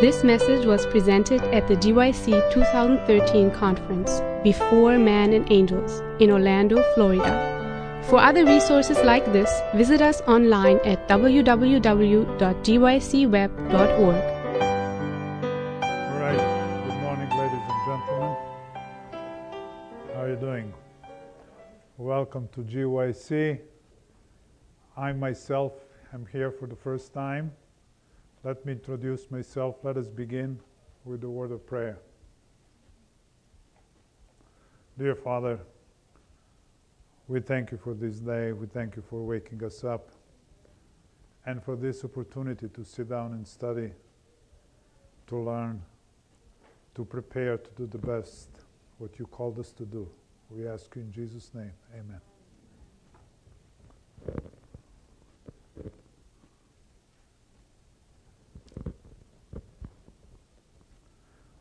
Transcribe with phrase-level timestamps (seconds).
[0.00, 6.80] This message was presented at the GYC 2013 conference, Before Man and Angels, in Orlando,
[6.94, 8.04] Florida.
[8.08, 11.82] For other resources like this, visit us online at www.gycweb.org.
[15.82, 16.38] All right.
[16.86, 18.36] Good morning, ladies and gentlemen.
[20.14, 20.72] How are you doing?
[21.96, 23.58] Welcome to GYC.
[24.96, 25.72] I myself
[26.14, 27.50] am here for the first time.
[28.44, 29.76] Let me introduce myself.
[29.82, 30.60] Let us begin
[31.04, 31.98] with the word of prayer.
[34.96, 35.58] Dear Father,
[37.26, 38.52] we thank you for this day.
[38.52, 40.10] We thank you for waking us up
[41.46, 43.90] and for this opportunity to sit down and study,
[45.26, 45.82] to learn,
[46.94, 48.48] to prepare to do the best
[48.98, 50.08] what you called us to do.
[50.50, 51.72] We ask you in Jesus' name.
[51.94, 52.20] Amen.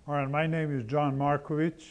[0.10, 1.84] All right, my name is John Markovic.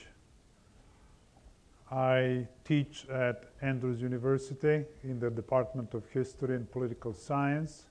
[1.92, 7.84] I teach at Andrews University in the Department of History and Political Science.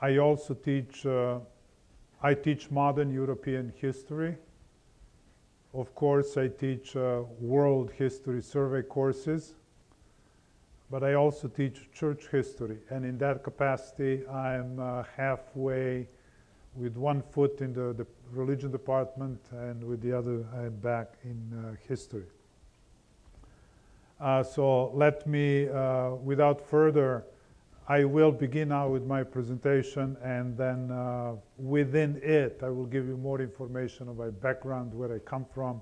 [0.00, 1.40] I also teach, uh,
[2.22, 4.36] I teach modern European history.
[5.74, 9.54] Of course, I teach uh, world history survey courses,
[10.92, 12.78] but I also teach church history.
[12.88, 16.06] And in that capacity, I'm uh, halfway
[16.76, 21.38] with one foot in the, the, religion department and with the other I'm back in
[21.56, 22.24] uh, history.
[24.20, 27.24] Uh, so let me, uh, without further,
[27.86, 33.06] I will begin now with my presentation and then uh, within it I will give
[33.06, 35.80] you more information of my background, where I come from,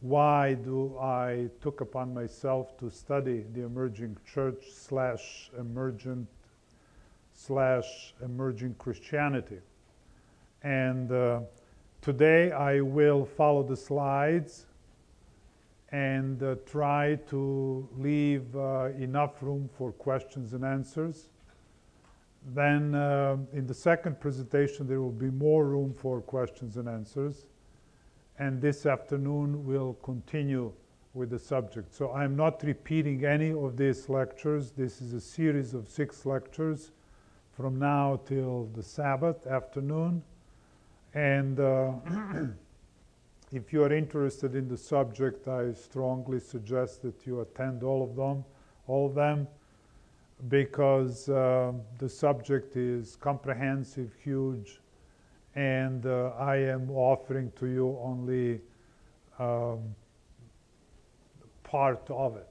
[0.00, 6.28] why do I took upon myself to study the emerging church slash emergent
[7.32, 9.58] slash emerging Christianity.
[10.62, 11.40] And uh,
[12.02, 14.66] today I will follow the slides
[15.92, 21.30] and uh, try to leave uh, enough room for questions and answers.
[22.54, 27.46] Then uh, in the second presentation there will be more room for questions and answers.
[28.38, 30.72] And this afternoon we'll continue
[31.12, 31.92] with the subject.
[31.94, 34.70] So I'm not repeating any of these lectures.
[34.70, 36.92] This is a series of six lectures
[37.52, 40.22] from now till the Sabbath afternoon.
[41.14, 41.92] And uh,
[43.52, 48.14] if you are interested in the subject, I strongly suggest that you attend all of
[48.14, 48.44] them,
[48.86, 49.48] all of them,
[50.48, 54.80] because uh, the subject is comprehensive, huge,
[55.56, 58.60] and uh, I am offering to you only
[59.38, 59.80] um,
[61.64, 62.46] part of it.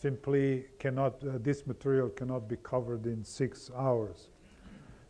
[0.00, 4.28] Simply cannot, uh, this material cannot be covered in six hours.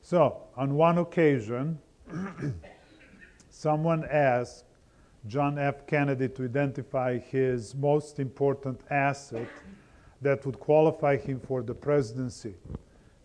[0.01, 1.79] So, on one occasion,
[3.57, 4.65] someone asked
[5.27, 5.87] John F.
[5.87, 9.49] Kennedy to identify his most important asset
[10.21, 12.55] that would qualify him for the presidency.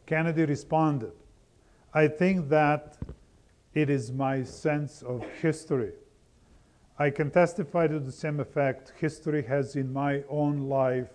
[0.06, 1.12] Kennedy responded,
[1.94, 2.98] I think that
[3.74, 5.92] it is my sense of history.
[6.98, 11.10] I can testify to the same effect history has in my own life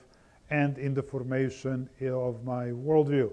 [0.51, 3.33] and in the formation of my worldview.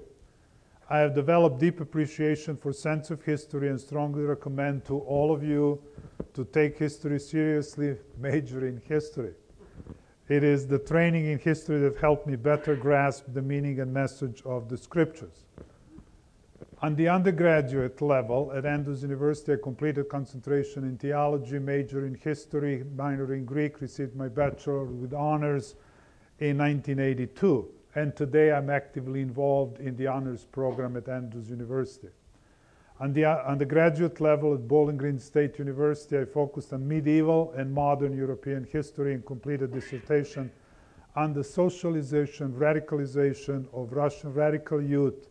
[0.94, 5.44] I have developed deep appreciation for sense of history and strongly recommend to all of
[5.44, 5.82] you
[6.36, 9.34] to take history seriously, major in history.
[10.30, 14.44] It is the training in history that helped me better grasp the meaning and message
[14.46, 15.46] of the scriptures.
[16.84, 22.84] On the undergraduate level at Andrews University, I completed concentration in theology, major in history,
[22.96, 25.74] minor in Greek, received my bachelor with honors
[26.38, 27.68] in 1982.
[27.96, 32.10] And today I'm actively involved in the honors program at Andrews University.
[33.00, 38.16] On the undergraduate level at Bowling Green State University, I focused on medieval and modern
[38.16, 40.52] European history and completed a dissertation
[41.16, 45.30] on the socialization, radicalization of Russian radical youth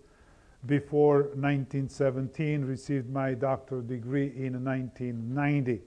[0.67, 5.81] before 1917, received my doctoral degree in 1990.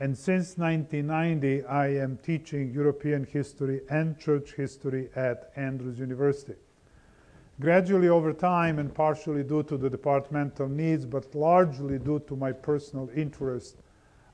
[0.00, 6.56] And since 1990, I am teaching European history and church history at Andrews University.
[7.60, 12.50] Gradually over time, and partially due to the departmental needs, but largely due to my
[12.50, 13.76] personal interest,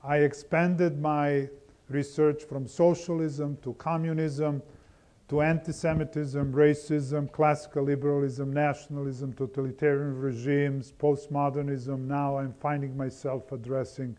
[0.03, 1.47] I expanded my
[1.89, 4.63] research from socialism to communism
[5.29, 11.99] to anti Semitism, racism, classical liberalism, nationalism, totalitarian regimes, postmodernism.
[12.07, 14.17] Now I'm finding myself addressing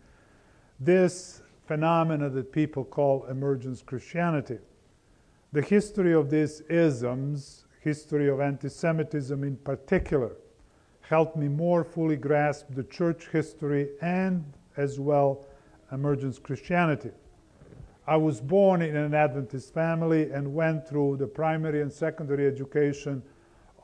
[0.85, 4.59] this phenomena that people call emergence Christianity.
[5.53, 10.33] The history of these isms, history of anti Semitism in particular,
[11.03, 14.45] helped me more fully grasp the church history and,
[14.77, 15.45] as well,
[15.93, 17.11] emergence Christianity.
[18.07, 23.23] I was born in an Adventist family and went through the primary and secondary education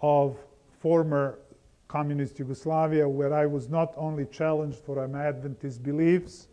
[0.03, 0.37] of
[0.81, 1.39] former
[1.87, 6.49] communist Yugoslavia, where I was not only challenged for my Adventist beliefs,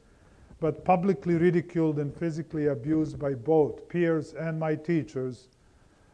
[0.60, 5.48] but publicly ridiculed and physically abused by both peers and my teachers,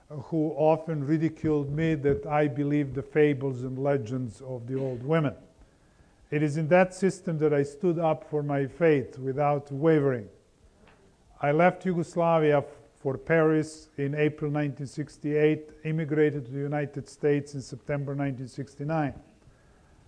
[0.09, 5.03] uh, who often ridiculed me that I believed the fables and legends of the old
[5.03, 5.35] women.
[6.31, 10.27] It is in that system that I stood up for my faith without wavering.
[11.41, 12.63] I left Yugoslavia
[13.01, 19.13] for Paris in April 1968, immigrated to the United States in September 1969.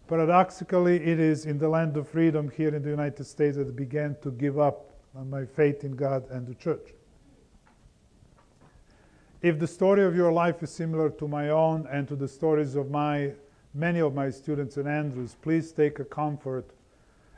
[0.07, 3.71] Paradoxically, it is in the land of freedom here in the United States that I
[3.71, 6.93] began to give up on my faith in God and the church.
[9.41, 12.75] If the story of your life is similar to my own and to the stories
[12.75, 13.33] of my
[13.73, 16.69] many of my students in Andrews, please take a comfort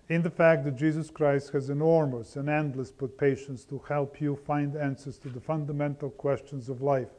[0.09, 4.75] in the fact that Jesus Christ has enormous and endless patience to help you find
[4.75, 7.09] answers to the fundamental questions of life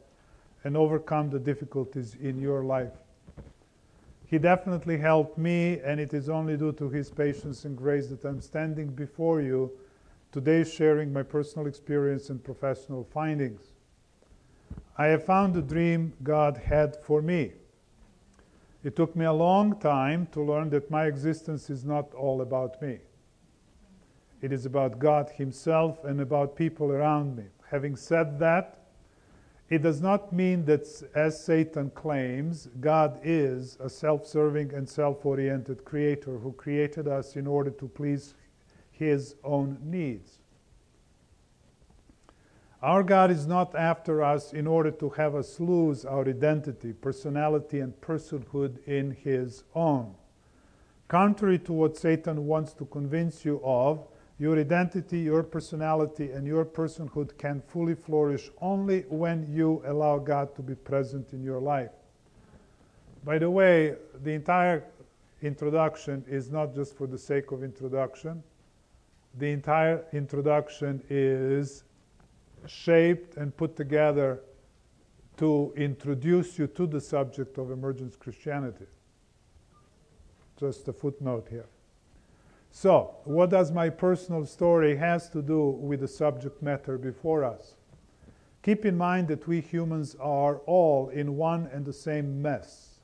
[0.63, 2.93] and overcome the difficulties in your life.
[4.27, 8.25] He definitely helped me, and it is only due to his patience and grace that
[8.25, 9.71] I'm standing before you
[10.33, 13.71] today sharing my personal experience and professional findings.
[14.97, 17.53] I have found the dream God had for me.
[18.83, 22.81] It took me a long time to learn that my existence is not all about
[22.81, 22.99] me.
[24.41, 27.45] It is about God Himself and about people around me.
[27.69, 28.86] Having said that,
[29.69, 35.25] it does not mean that, as Satan claims, God is a self serving and self
[35.25, 38.33] oriented creator who created us in order to please
[38.91, 40.39] His own needs.
[42.81, 47.79] Our God is not after us in order to have us lose our identity, personality,
[47.79, 50.15] and personhood in His own.
[51.07, 54.07] Contrary to what Satan wants to convince you of,
[54.39, 60.55] your identity, your personality, and your personhood can fully flourish only when you allow God
[60.55, 61.91] to be present in your life.
[63.23, 64.83] By the way, the entire
[65.41, 68.43] introduction is not just for the sake of introduction.
[69.37, 71.83] The entire introduction is
[72.67, 74.41] shaped and put together
[75.37, 78.85] to introduce you to the subject of emergence Christianity.
[80.59, 81.67] Just a footnote here.
[82.71, 87.75] So, what does my personal story has to do with the subject matter before us?
[88.61, 92.99] Keep in mind that we humans are all in one and the same mess.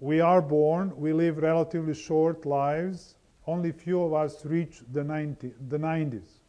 [0.00, 3.16] We are born, we live relatively short lives,
[3.46, 6.40] only few of us reach the, 90, the 90s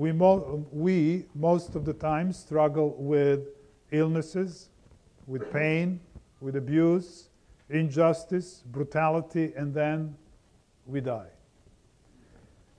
[0.00, 3.48] we, mo- we most of the time struggle with
[3.90, 4.70] illnesses,
[5.26, 6.00] with pain,
[6.40, 7.28] with abuse,
[7.68, 10.16] injustice, brutality, and then
[10.90, 11.28] we die.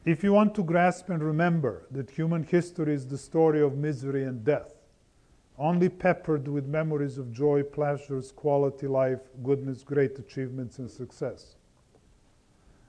[0.03, 4.23] If you want to grasp and remember that human history is the story of misery
[4.23, 4.73] and death,
[5.59, 11.55] only peppered with memories of joy, pleasures, quality life, goodness, great achievements, and success.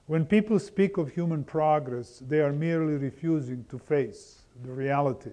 [0.06, 5.32] When people speak of human progress, they are merely refusing to face the reality,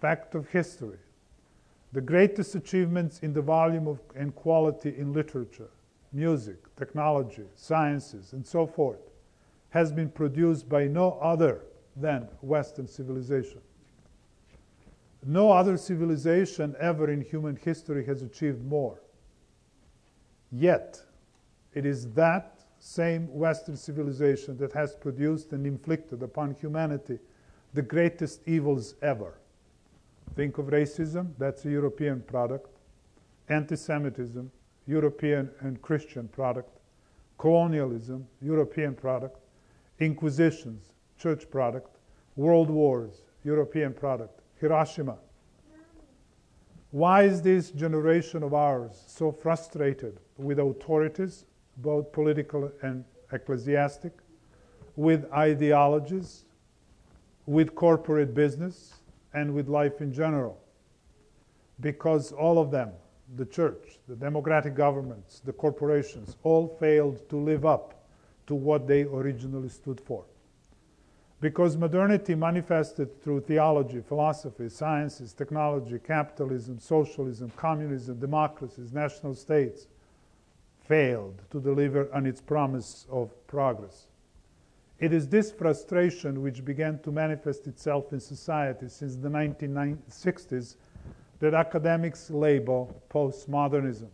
[0.00, 0.98] fact of history.
[1.92, 5.70] The greatest achievements in the volume of, and quality in literature,
[6.12, 8.98] music, technology, sciences, and so forth
[9.70, 11.60] has been produced by no other
[11.96, 13.60] than Western civilization.
[15.24, 19.00] No other civilization ever in human history has achieved more.
[20.50, 21.00] Yet,
[21.72, 27.20] it is that same Western civilization that has produced and inflicted upon humanity
[27.74, 29.38] the greatest evils ever.
[30.34, 32.66] Think of racism, that's a European product.
[33.48, 34.50] Anti Semitism,
[34.86, 36.78] European and Christian product.
[37.38, 39.38] Colonialism, European product.
[39.98, 41.98] Inquisitions, church product.
[42.36, 44.40] World wars, European product.
[44.60, 45.16] Hiroshima.
[46.90, 51.46] Why is this generation of ours so frustrated with authorities
[51.76, 54.12] both political and ecclesiastic,
[54.96, 56.44] with ideologies,
[57.46, 58.94] with corporate business,
[59.34, 60.60] and with life in general.
[61.80, 62.90] Because all of them,
[63.36, 68.04] the church, the democratic governments, the corporations, all failed to live up
[68.46, 70.24] to what they originally stood for.
[71.40, 79.88] Because modernity manifested through theology, philosophy, sciences, technology, capitalism, socialism, communism, democracies, national states,
[80.86, 84.06] failed to deliver on its promise of progress.
[85.00, 90.76] It is this frustration which began to manifest itself in society since the 1960s
[91.42, 94.06] that academics label postmodernism.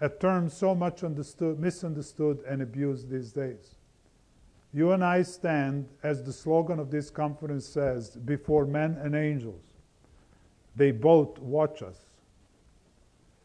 [0.00, 3.74] a term so much understood, misunderstood and abused these days.
[4.72, 9.60] You and I stand, as the slogan of this conference says, before men and angels.
[10.74, 11.98] They both watch us.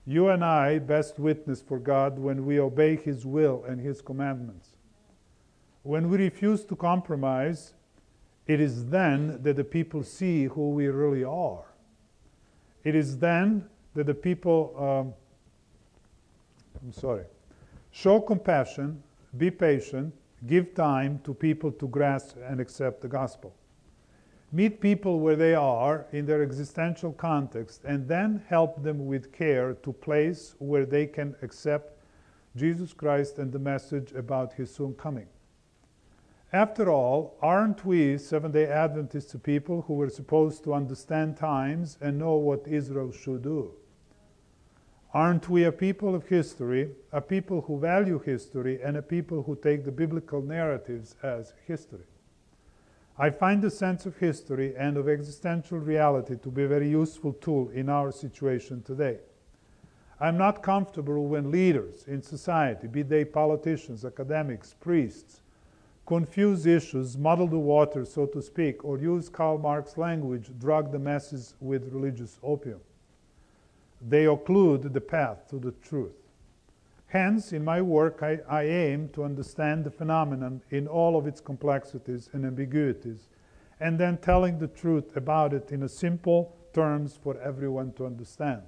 [0.06, 4.70] You and I best witness for God when we obey His will and His commandments.
[5.84, 7.74] When we refuse to compromise,
[8.48, 11.66] it is then that the people see who we really are.
[12.86, 13.66] It is then
[13.96, 15.14] that the people, um,
[16.82, 17.26] I'm sorry,
[17.92, 19.04] show compassion,
[19.38, 20.14] be patient,
[20.46, 23.54] give time to people to grasp and accept the gospel.
[24.52, 29.74] Meet people where they are in their existential context and then help them with care
[29.74, 32.00] to place where they can accept
[32.56, 35.28] Jesus Christ and the message about his soon coming.
[36.56, 41.98] After all, aren't we Seventh day Adventists a people who were supposed to understand times
[42.00, 43.74] and know what Israel should do?
[45.14, 49.58] Aren't we a people of history, a people who value history, and a people who
[49.58, 52.08] take the biblical narratives as history?
[53.18, 57.34] I find the sense of history and of existential reality to be a very useful
[57.34, 59.18] tool in our situation today.
[60.22, 65.42] I'm not comfortable when leaders in society, be they politicians, academics, priests,
[66.06, 71.00] confuse issues, muddle the water, so to speak, or use Karl Marx language, drug the
[71.00, 72.80] masses with religious opium.
[74.02, 76.14] They occlude the path to the truth.
[77.08, 81.40] Hence, in my work, I, I, aim to understand the phenomenon in all of its
[81.40, 83.30] complexities and ambiguities,
[83.80, 88.64] and then telling the truth about it in simple terms for everyone to understand.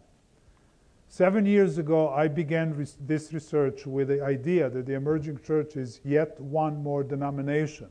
[1.10, 5.78] Seven years ago, I began res- this research with the idea that the emerging church
[5.78, 7.88] is yet one more denomination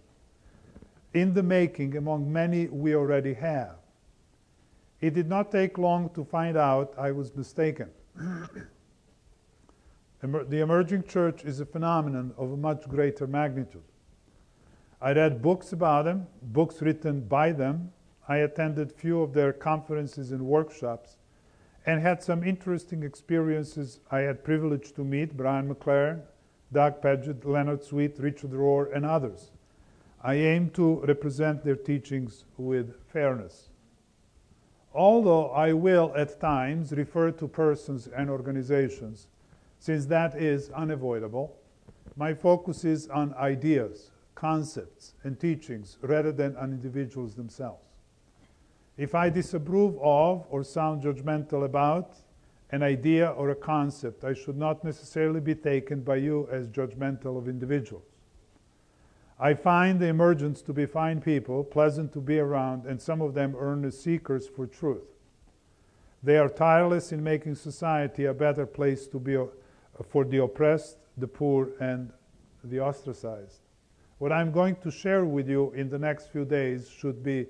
[1.14, 3.76] in the making among many we already have.
[5.00, 7.90] It did not take long to find out I was mistaken.
[10.20, 13.82] the emerging church is a phenomenon of a much greater magnitude.
[15.00, 17.92] I read books about them, books written by them.
[18.28, 21.16] I attended few of their conferences and workshops
[21.86, 24.00] and had some interesting experiences.
[24.10, 26.20] I had privilege to meet Brian McLaren,
[26.72, 29.52] Doug Pagitt, Leonard Sweet, Richard Rohr, and others.
[30.22, 33.68] I aim to represent their teachings with fairness.
[34.92, 39.28] Although I will at times refer to persons and organizations,
[39.78, 41.56] since that is unavoidable,
[42.16, 47.85] my focus is on ideas, concepts, and teachings rather than on individuals themselves.
[48.96, 52.16] If I disapprove of or sound judgmental about
[52.70, 57.38] an idea or a concept, I should not necessarily be taken by you as judgmental
[57.38, 58.04] of individuals.
[59.38, 63.34] I find the emergents to be fine people, pleasant to be around, and some of
[63.34, 65.04] them earnest seekers for truth.
[66.22, 69.36] They are tireless in making society a better place to be
[70.08, 72.10] for the oppressed, the poor, and
[72.64, 73.60] the ostracized.
[74.18, 77.46] What I'm going to share with you in the next few days should be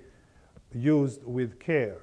[0.74, 2.00] used with care.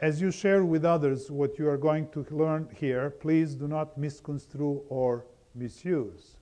[0.00, 3.96] As you share with others what you are going to learn here, please do not
[3.96, 5.24] misconstrue or
[5.54, 6.36] misuse.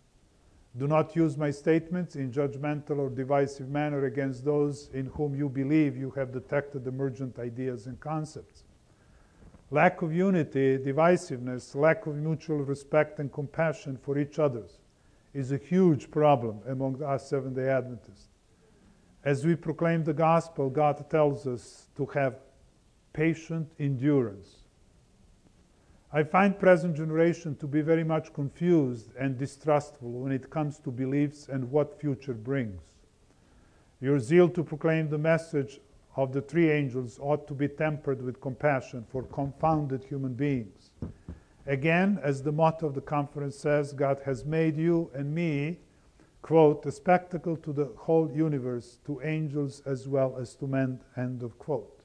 [0.78, 5.49] Do not use my statements in judgmental or divisive manner against those in whom you
[5.49, 8.64] believe you have detected emergent ideas and concepts.
[9.72, 14.64] Lack of unity, divisiveness, lack of mutual respect and compassion for each other
[15.34, 18.29] is a huge problem among us Seventh day Adventists.
[19.24, 22.36] As we proclaim the gospel, God tells us to have
[23.12, 24.60] patient endurance.
[26.12, 30.90] I find present generation to be very much confused and distrustful when it comes to
[30.90, 32.80] beliefs and what future brings.
[34.00, 35.80] Your zeal to proclaim the message
[36.16, 40.90] of the three angels ought to be tempered with compassion for confounded human beings.
[41.66, 45.78] Again, as the motto of the conference says, God has made you and me
[46.42, 51.42] quote, a spectacle to the whole universe, to angels as well as to men, end
[51.42, 52.00] of quote.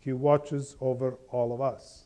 [0.00, 2.04] He watches over all of us.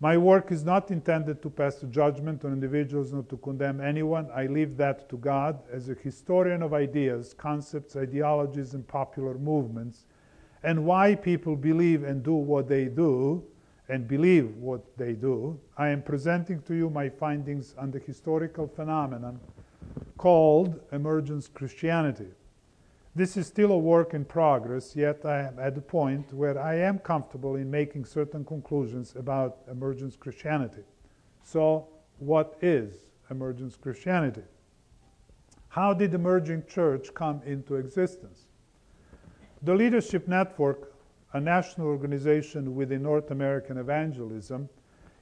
[0.00, 4.28] My work is not intended to pass judgment on individuals nor to condemn anyone.
[4.34, 10.06] I leave that to God as a historian of ideas, concepts, ideologies, and popular movements,
[10.64, 13.44] and why people believe and do what they do
[13.88, 15.60] and believe what they do.
[15.76, 19.38] I am presenting to you my findings on the historical phenomenon
[20.16, 22.28] called Emergence Christianity.
[23.14, 26.76] This is still a work in progress, yet I am at the point where I
[26.76, 30.82] am comfortable in making certain conclusions about emergence Christianity.
[31.42, 31.88] So,
[32.18, 32.94] what is
[33.30, 34.44] emergence Christianity?
[35.68, 38.46] How did emerging church come into existence?
[39.62, 40.94] The Leadership Network,
[41.34, 44.68] a national organization within North American evangelism,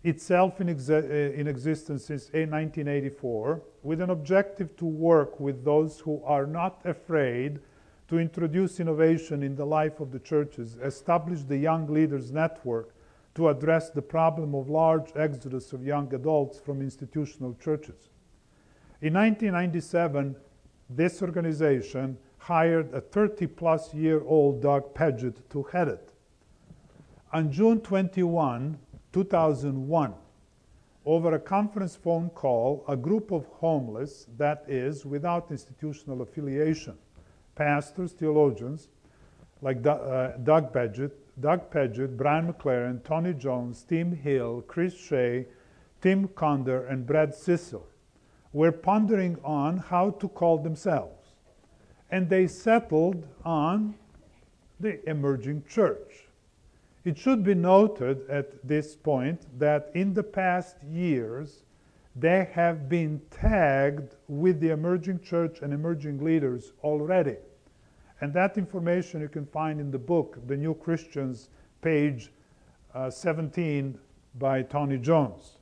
[0.02, 6.00] itself in, exi- eh, in existence since 1984, with an objective to work with those
[6.00, 7.61] who are not afraid
[8.09, 12.95] to introduce innovation in the life of the churches, establish the Young Leaders Network
[13.35, 18.11] to address the problem of large exodus of young adults from institutional churches.
[19.00, 20.35] In 1997,
[20.88, 26.12] this organization hired a 30 plus year old Doug Pagitt to head it.
[27.33, 28.76] On June 21,
[29.12, 30.14] 2001,
[31.05, 36.97] over a conference phone call, a group of homeless, that is, without institutional affiliation,
[37.55, 38.88] pastors, theologians,
[39.62, 45.47] like uh, Doug Pagitt, Doug Pagitt, Brian McLaren, Tony Jones, Tim Hill, Chris Seay,
[46.00, 47.87] Tim Conder, and Brad Cecil
[48.52, 51.35] were pondering on how to call themselves.
[52.11, 53.95] And they settled on
[54.81, 56.29] the emerging church.
[57.04, 61.62] It should be noted at this point that in the past years,
[62.14, 67.37] they have been tagged with the emerging church and emerging leaders already.
[68.21, 71.49] And that information you can find in the book, The New Christians,
[71.80, 72.30] page
[72.95, 73.99] uh, 17
[74.38, 75.57] by Tony Jones.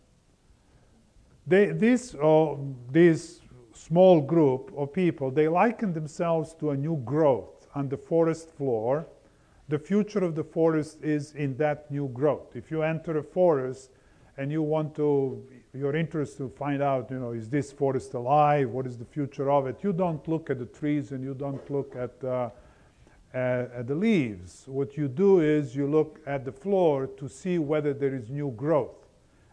[1.46, 2.56] They, this, uh,
[2.90, 3.40] this
[3.74, 9.06] small group of people, they liken themselves to a new growth on the forest floor
[9.68, 12.56] the future of the forest is in that new growth.
[12.56, 13.90] If you enter a forest
[14.38, 15.44] and you want to,
[15.74, 18.70] your interest to find out, you know, is this forest alive?
[18.70, 19.76] What is the future of it?
[19.82, 22.50] You don't look at the trees and you don't look at, uh,
[23.34, 24.64] at, at the leaves.
[24.66, 28.52] What you do is you look at the floor to see whether there is new
[28.52, 29.06] growth.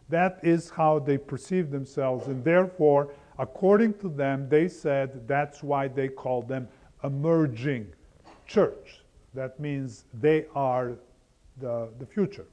[0.08, 5.88] That is how they perceive themselves, and therefore, according to them, they said that's why
[5.88, 6.68] they call them
[7.04, 7.88] emerging
[8.46, 9.02] church.
[9.36, 10.94] That means they are
[11.58, 12.46] the, the future.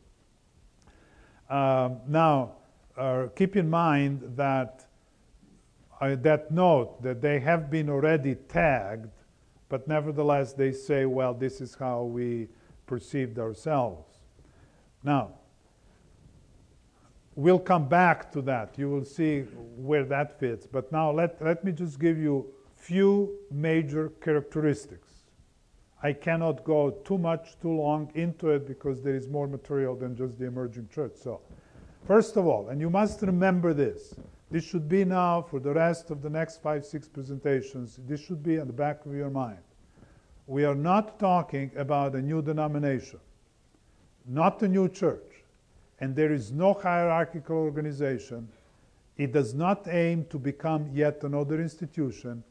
[1.49, 2.53] Um, now,
[2.97, 4.87] uh, keep in mind that
[6.01, 9.09] uh, that note that they have been already tagged,
[9.69, 12.49] but nevertheless they say, well, this is how we
[12.87, 14.19] perceived ourselves.
[15.05, 15.31] Now,
[17.37, 18.77] we'll come back to that.
[18.77, 19.43] You will see
[19.77, 20.67] where that fits.
[20.67, 25.02] But now let, let me just give you few major characteristics
[26.05, 30.17] I cannot go too much, too long into it because there is more material than
[30.17, 31.13] just the emerging church.
[31.15, 31.41] So,
[32.07, 34.15] first of all, and you must remember this,
[34.51, 38.43] this should be now for the rest of the next five, six presentations, this should
[38.43, 39.59] be in the back of your mind.
[40.49, 43.21] We are not talking about a new denomination,
[44.27, 45.45] not a new church,
[46.01, 48.49] and there is no hierarchical organization.
[49.17, 52.43] It does not aim to become yet another institution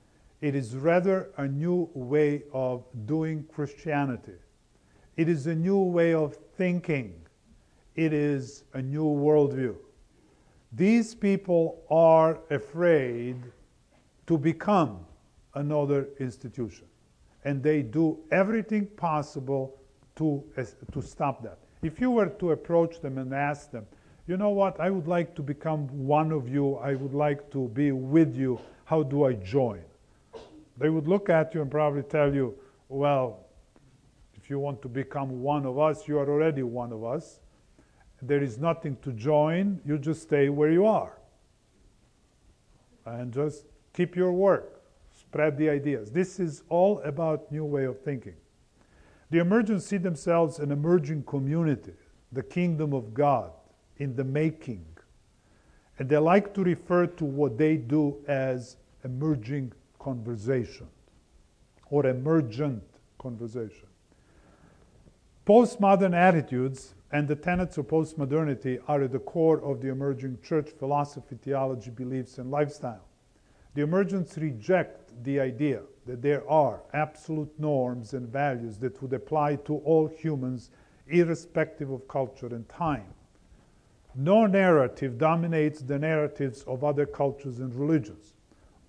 [0.41, 4.33] it is rather a new way of doing Christianity.
[5.15, 7.13] It is a new way of thinking.
[7.95, 9.75] It is a new worldview.
[10.73, 13.43] These people are afraid
[14.25, 15.05] to become
[15.55, 16.85] another institution.
[17.43, 19.79] And they do everything possible
[20.15, 20.43] to,
[20.91, 21.59] to stop that.
[21.83, 23.85] If you were to approach them and ask them,
[24.27, 27.67] you know what, I would like to become one of you, I would like to
[27.69, 29.81] be with you, how do I join?
[30.81, 32.55] They would look at you and probably tell you,
[32.89, 33.45] well,
[34.33, 37.39] if you want to become one of us, you are already one of us.
[38.23, 41.19] There is nothing to join, you just stay where you are.
[43.05, 44.81] And just keep your work,
[45.15, 46.09] spread the ideas.
[46.09, 48.35] This is all about new way of thinking.
[49.29, 51.93] The emergents see themselves an emerging community,
[52.31, 53.51] the kingdom of God
[53.97, 54.85] in the making.
[55.99, 60.87] And they like to refer to what they do as emerging conversation
[61.89, 62.83] or emergent
[63.19, 63.87] conversation.
[65.45, 70.69] Postmodern attitudes and the tenets of postmodernity are at the core of the emerging church
[70.79, 73.05] philosophy, theology, beliefs, and lifestyle.
[73.73, 79.57] The emergents reject the idea that there are absolute norms and values that would apply
[79.67, 80.71] to all humans,
[81.07, 83.13] irrespective of culture and time.
[84.15, 88.33] No narrative dominates the narratives of other cultures and religions.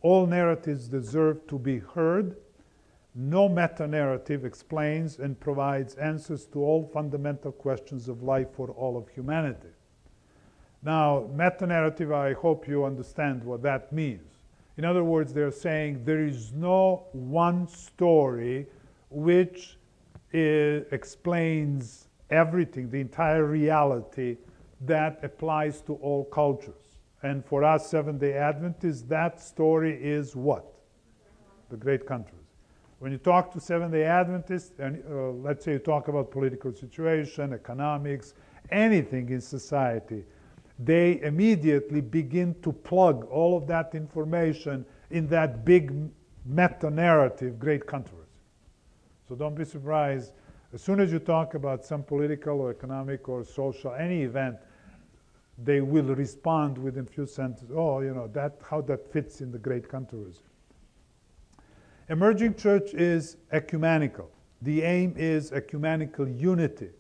[0.03, 2.37] All narratives deserve to be heard.
[3.15, 8.97] No meta narrative explains and provides answers to all fundamental questions of life for all
[8.97, 9.69] of humanity.
[10.83, 14.29] Now, meta narrative, I hope you understand what that means.
[14.77, 18.67] In other words, they're saying there is no one story
[19.11, 19.79] which
[20.33, 24.39] is, explains everything, the entire reality
[24.81, 26.82] that applies to all cultures.
[27.23, 30.65] And for us Seventh day Adventists, that story is what?
[31.71, 32.39] The great controversy.
[32.99, 36.73] When you talk to Seventh day Adventists, and uh, let's say you talk about political
[36.73, 38.35] situation, economics,
[38.71, 40.25] anything in society,
[40.79, 45.93] they immediately begin to plug all of that information in that big
[46.45, 48.29] meta narrative, great controversy.
[49.29, 50.33] So don't be surprised.
[50.73, 54.57] As soon as you talk about some political or economic or social, any event,
[55.65, 57.71] they will respond within a few sentences.
[57.75, 60.41] Oh, you know, that how that fits in the great controversy.
[62.09, 64.31] Emerging church is ecumenical.
[64.63, 66.91] The aim is ecumenical unity,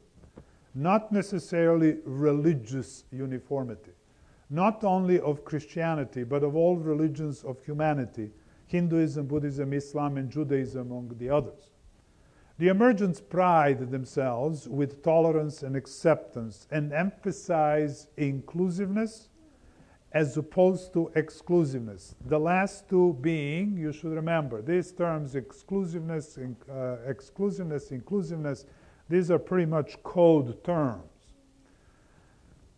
[0.74, 3.92] not necessarily religious uniformity,
[4.50, 8.30] not only of Christianity, but of all religions of humanity
[8.72, 11.71] Hinduism, Buddhism, Islam, and Judaism, among the others.
[12.62, 19.30] The emergents pride themselves with tolerance and acceptance and emphasize inclusiveness
[20.12, 22.14] as opposed to exclusiveness.
[22.24, 28.64] The last two being, you should remember, these terms exclusiveness, uh, exclusiveness, inclusiveness,
[29.08, 31.32] these are pretty much code terms.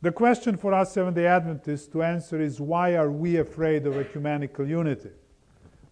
[0.01, 3.99] The question for us Seventh day Adventists to answer is why are we afraid of
[3.99, 5.11] ecumenical unity?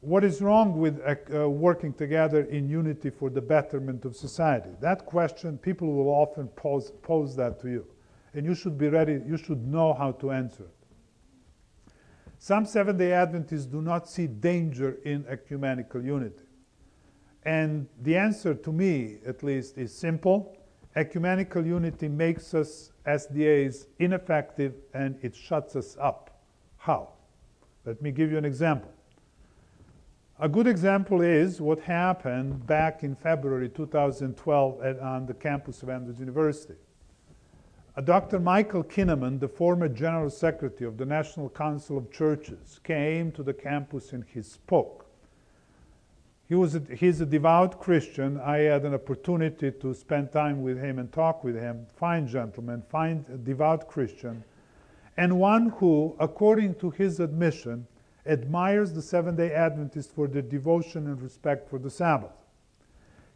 [0.03, 4.71] What is wrong with uh, working together in unity for the betterment of society?
[4.81, 7.87] That question, people will often pose, pose that to you.
[8.35, 11.93] And you should be ready, you should know how to answer it.
[12.41, 16.43] Some Seventh day Adventists do not see danger in ecumenical unity.
[17.45, 20.57] And the answer to me, at least, is simple.
[20.97, 26.43] Ecumenical unity makes us SDAs ineffective and it shuts us up.
[26.77, 27.11] How?
[27.85, 28.91] Let me give you an example.
[30.43, 35.89] A good example is what happened back in February 2012 at, on the campus of
[35.89, 36.75] Andrews University.
[37.97, 38.41] Uh, Dr.
[38.41, 43.55] Michael Kinnamon, the former General Secretary of the National Council of Churches, came to the
[43.55, 45.07] campus and he spoke.
[46.49, 48.41] He was a, he's a devout Christian.
[48.41, 51.87] I had an opportunity to spend time with him and talk with him.
[51.95, 54.43] Fine gentleman, fine devout Christian,
[55.17, 57.87] and one who, according to his admission,
[58.27, 62.33] admires the Seventh day Adventists for their devotion and respect for the Sabbath.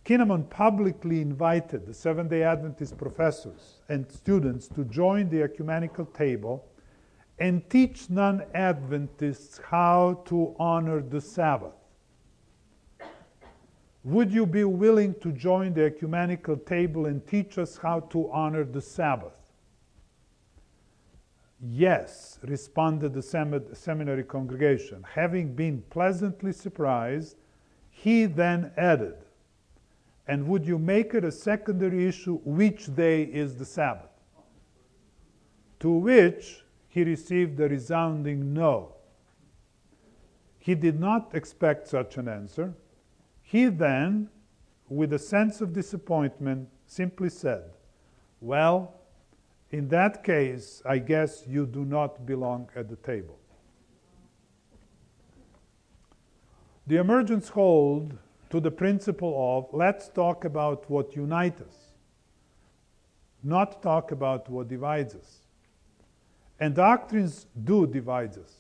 [0.05, 6.65] Kinnamon publicly invited the Seventh day Adventist professors and students to join the ecumenical table
[7.39, 11.75] and teach non Adventists how to honor the Sabbath.
[14.05, 18.63] Would you be willing to join the ecumenical table and teach us how to honor
[18.63, 19.33] the Sabbath?
[21.61, 23.23] Yes, responded the
[23.73, 25.05] seminary congregation.
[25.15, 27.37] Having been pleasantly surprised,
[27.89, 29.17] he then added,
[30.29, 34.11] And would you make it a secondary issue which day is the Sabbath?
[35.81, 38.95] To which he received a resounding no.
[40.59, 42.75] He did not expect such an answer.
[43.43, 44.29] He then,
[44.89, 47.71] with a sense of disappointment, simply said,
[48.41, 48.95] Well,
[49.71, 53.39] in that case, I guess you do not belong at the table.
[56.87, 58.17] The emergence hold
[58.51, 61.77] to the principle of let's talk about what unites us,
[63.43, 65.41] not talk about what divides us.
[66.61, 68.55] And doctrines do divide us.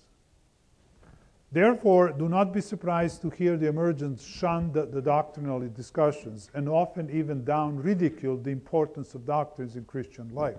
[1.53, 6.69] Therefore, do not be surprised to hear the emergence shun the, the doctrinal discussions and
[6.69, 10.57] often even down ridicule the importance of doctrines in Christian life.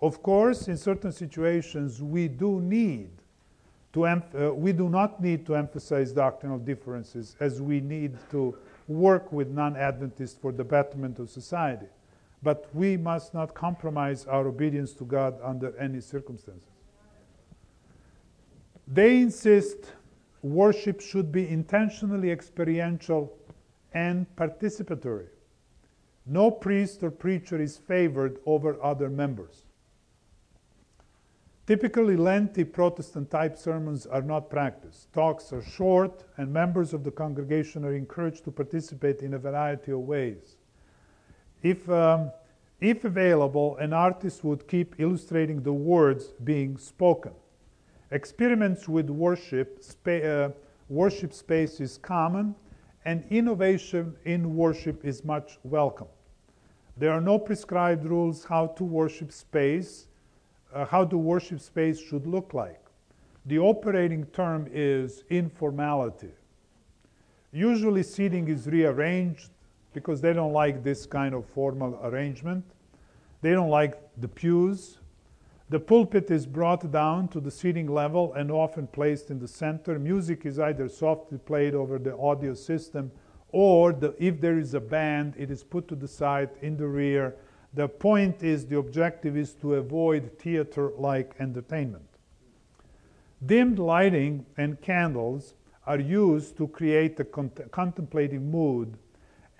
[0.00, 3.10] Of course, in certain situations, we do need
[3.92, 8.56] to uh, we do not need to emphasize doctrinal differences as we need to
[8.86, 11.86] work with non-Adventists for the betterment of society.
[12.42, 16.70] But we must not compromise our obedience to God under any circumstances.
[18.86, 19.92] They insist
[20.42, 23.36] worship should be intentionally experiential
[23.92, 25.26] and participatory.
[26.24, 29.64] No priest or preacher is favored over other members.
[31.68, 35.12] Typically, lengthy Protestant type sermons are not practiced.
[35.12, 39.92] Talks are short, and members of the congregation are encouraged to participate in a variety
[39.92, 40.56] of ways.
[41.62, 42.30] If, um,
[42.80, 47.32] if available, an artist would keep illustrating the words being spoken.
[48.12, 50.50] Experiments with worship, spa- uh,
[50.88, 52.54] worship space is common,
[53.04, 56.08] and innovation in worship is much welcome.
[56.96, 60.07] There are no prescribed rules how to worship space
[60.72, 62.80] uh, how the worship space should look like.
[63.46, 66.32] The operating term is informality.
[67.52, 69.50] Usually, seating is rearranged
[69.94, 72.64] because they don't like this kind of formal arrangement.
[73.40, 74.98] They don't like the pews.
[75.70, 79.98] The pulpit is brought down to the seating level and often placed in the center.
[79.98, 83.10] Music is either softly played over the audio system
[83.50, 86.86] or the, if there is a band, it is put to the side in the
[86.86, 87.36] rear
[87.74, 92.08] The point is, the objective is to avoid theater like entertainment.
[93.44, 95.54] Dimmed lighting and candles
[95.86, 98.96] are used to create a cont- contemplative mood,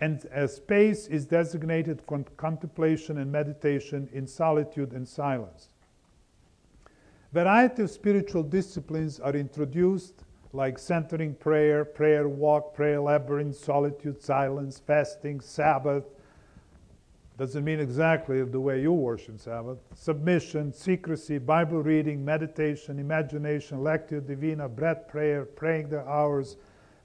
[0.01, 5.69] and a space is designated con- contemplation and meditation in solitude and silence.
[7.33, 14.79] Variety of spiritual disciplines are introduced, like centering prayer, prayer walk, prayer labyrinth, solitude, silence,
[14.79, 16.05] fasting, Sabbath.
[17.39, 19.79] Doesn't mean exactly the way you worship Sabbath.
[19.95, 26.57] Submission, secrecy, Bible reading, meditation, imagination, lectio divina, breath prayer, praying the hours,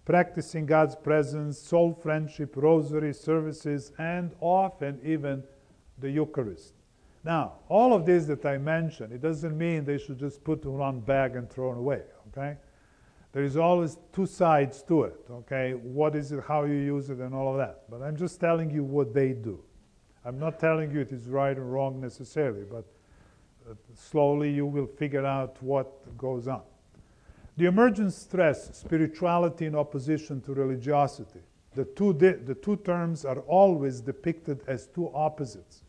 [0.06, 5.44] practicing God's presence, soul friendship, rosary services, and often even
[6.00, 6.74] the Eucharist.
[7.24, 10.74] Now, all of this that I mentioned, it doesn't mean they should just put in
[10.74, 12.58] one bag and throw it away, okay?
[13.34, 15.74] There is always two sides to it, okay?
[15.74, 17.84] What is it, how you use it, and all of that.
[17.88, 19.64] But I'm just telling you what they do.
[20.26, 22.86] I'm not telling you it is right or wrong necessarily, but
[23.70, 26.62] uh, slowly you will figure out what goes on.
[27.58, 31.42] The emergent stress, spirituality in opposition to religiosity.
[31.76, 35.84] The two, the two terms are always depicted as two opposites.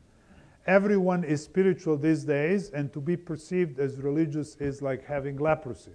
[0.67, 5.93] Everyone is spiritual these days, and to be perceived as religious is like having leprosy.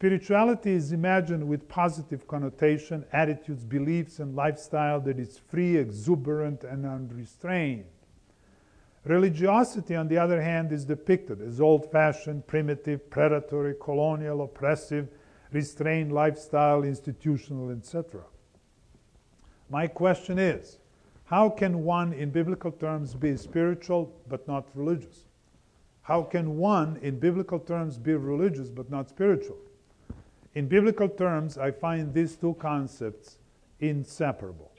[0.00, 6.86] Spirituality is imagined with positive connotation, attitudes, beliefs, and lifestyle that is free, exuberant, and
[6.86, 7.84] unrestrained.
[9.04, 15.06] Religiosity, on the other hand, is depicted as old fashioned, primitive, predatory, colonial, oppressive,
[15.52, 18.22] restrained lifestyle, institutional, etc.
[19.68, 20.78] My question is
[21.26, 25.26] how can one, in biblical terms, be spiritual but not religious?
[26.00, 29.58] How can one, in biblical terms, be religious but not spiritual?
[30.54, 33.38] In biblical terms, I find these two concepts
[33.78, 34.72] inseparable.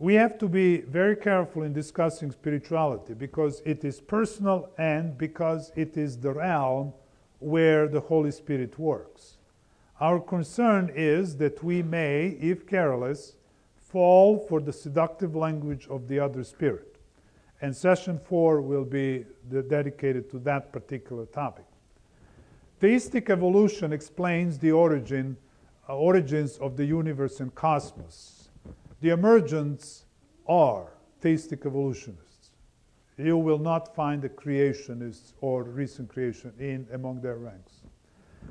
[0.00, 5.72] We have to be very careful in discussing spirituality because it is personal and because
[5.74, 6.92] it is the realm
[7.40, 9.38] where the Holy Spirit works.
[10.00, 13.34] Our concern is that we may, if careless,
[13.76, 16.96] fall for the seductive language of the other spirit.
[17.60, 21.64] And session four will be dedicated to that particular topic.
[22.80, 25.36] Theistic evolution explains the origin,
[25.88, 28.50] uh, origins of the universe and cosmos.
[29.00, 30.04] The emergents
[30.46, 32.50] are theistic evolutionists.
[33.16, 37.80] You will not find a creationist or recent creation in among their ranks.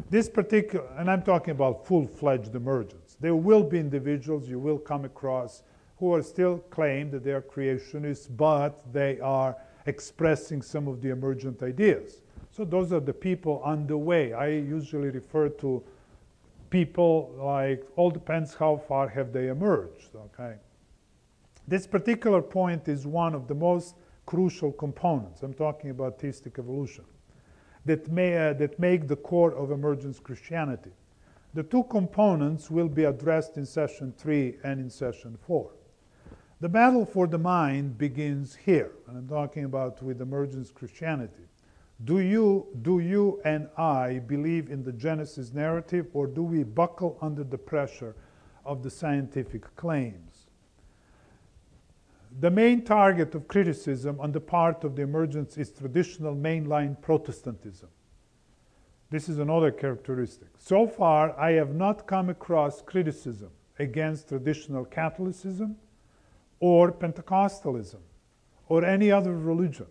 [0.09, 3.15] This particular, and I'm talking about full-fledged emergence.
[3.21, 5.63] There will be individuals you will come across
[5.99, 11.09] who are still claim that they are creationists, but they are expressing some of the
[11.11, 12.21] emergent ideas.
[12.57, 14.33] So those are the people on the way.
[14.33, 15.83] I usually refer to
[16.71, 20.15] people like all depends how far have they emerged.
[20.15, 20.55] Okay.
[21.67, 25.43] This particular point is one of the most crucial components.
[25.43, 27.05] I'm talking about theistic evolution
[27.85, 30.93] that, may, uh, that make the core of emergence Christianity.
[31.53, 35.69] The two components will be addressed in session three and in session four.
[36.59, 41.46] The battle for the mind begins here, and I'm talking about with emergence Christianity.
[42.05, 47.17] Do you, do you and I believe in the Genesis narrative, or do we buckle
[47.21, 48.15] under the pressure
[48.65, 50.47] of the scientific claims?
[52.39, 57.89] The main target of criticism on the part of the emergence is traditional mainline Protestantism.
[59.09, 60.49] This is another characteristic.
[60.59, 65.77] So far, I have not come across criticism against traditional Catholicism
[66.59, 68.01] or Pentecostalism
[68.67, 69.87] or any other religion.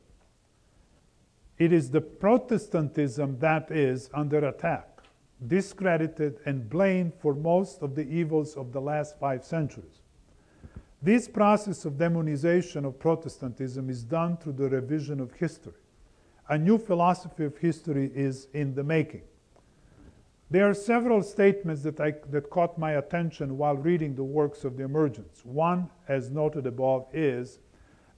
[1.58, 5.00] It is the Protestantism that is under attack,
[5.46, 10.02] discredited, and blamed for most of the evils of the last five centuries.
[11.00, 15.72] This process of demonization of Protestantism is done through the revision of history.
[16.48, 19.22] A new philosophy of history is in the making.
[20.50, 24.76] There are several statements that, I, that caught my attention while reading the works of
[24.76, 25.44] the emergence.
[25.44, 27.58] One, as noted above, is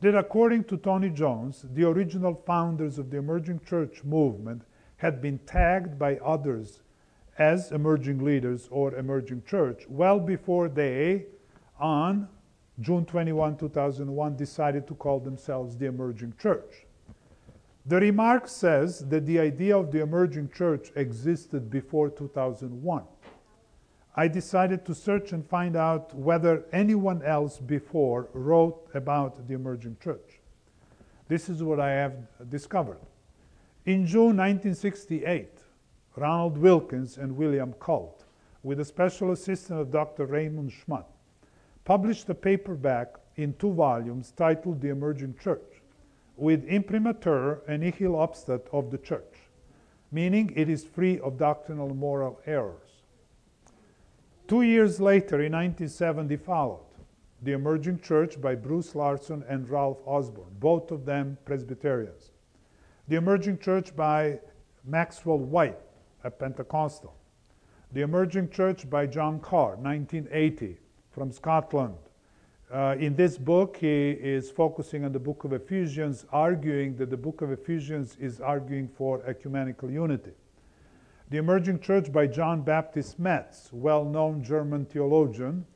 [0.01, 4.63] that according to Tony Jones, the original founders of the emerging church movement
[4.97, 6.83] had been tagged by others
[7.39, 11.27] as emerging leaders or emerging church well before they,
[11.79, 12.29] on
[12.81, 16.87] June 21, 2001, decided to call themselves the emerging church.
[17.87, 23.03] The remark says that the idea of the emerging church existed before 2001.
[24.19, 29.99] I decided to search and find out whether anyone else before wrote about the emerging
[30.03, 30.41] church.
[31.29, 32.17] This is what I have
[32.51, 32.99] discovered.
[33.87, 35.61] In June 1968,
[36.17, 38.25] Ronald Wilkins and William Colt,
[38.65, 40.27] with a special assistant of Dr.
[40.27, 41.07] Raymond Schmutt,
[41.85, 45.81] published a paperback in two volumes titled The Emerging Church,
[46.37, 49.37] with imprimatur and nihil obstat of the Church,
[50.11, 52.88] meaning it is free of doctrinal and moral errors.
[54.49, 56.87] Two years later, in 1970, followed
[57.43, 62.31] The Emerging Church by Bruce Larson and Ralph Osborne, both of them Presbyterians.
[63.09, 64.41] The Emerging Church by
[64.87, 65.77] Maxwell White,
[66.25, 67.15] a Pentecostal.
[67.93, 70.79] The Emerging Church by John Carr, 1980,
[71.11, 71.99] from Scotland.
[72.73, 77.17] Uh, in this book, he is focusing on the book of Ephesians, arguing that the
[77.19, 80.33] book of Ephesians is arguing for ecumenical unity.
[81.31, 85.67] The Emerging Church by John Baptist Metz, well known German theologian,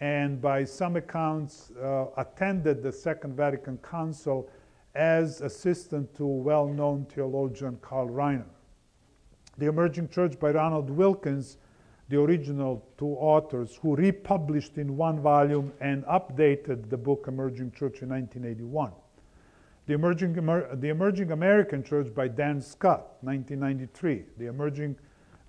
[0.00, 4.48] and by some accounts uh, attended the Second Vatican Council
[4.94, 8.46] as assistant to well known theologian Karl Rahner.
[9.58, 11.58] The Emerging Church by Ronald Wilkins,
[12.08, 18.00] the original two authors, who republished in one volume and updated the book Emerging Church
[18.00, 18.92] in 1981.
[19.86, 24.24] The Emerging, the Emerging American Church by Dan Scott, 1993.
[24.38, 24.96] The Emerging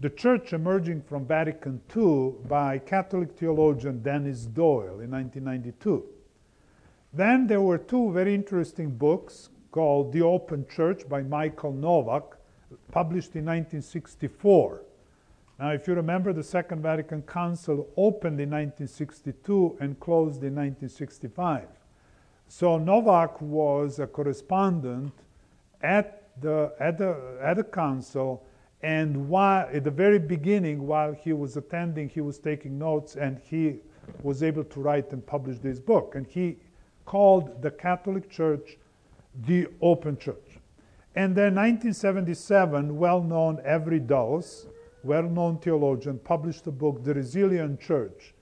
[0.03, 6.03] the Church Emerging from Vatican II by Catholic theologian Dennis Doyle in 1992.
[7.13, 12.35] Then there were two very interesting books called The Open Church by Michael Novak,
[12.91, 14.81] published in 1964.
[15.57, 21.67] Now, if you remember, the Second Vatican Council opened in 1962 and closed in 1965.
[22.47, 25.11] So Novak was a correspondent
[25.81, 28.45] at the, at the, at the council,
[28.81, 33.39] and while, at the very beginning, while he was attending, he was taking notes, and
[33.43, 33.77] he
[34.21, 36.15] was able to write and publish this book.
[36.15, 36.57] And he
[37.05, 38.77] called the Catholic Church
[39.45, 40.59] the Open Church.
[41.15, 44.67] And then 1977, well-known Avery Dulles,
[45.03, 48.33] well-known theologian, published a book, The Resilient Church,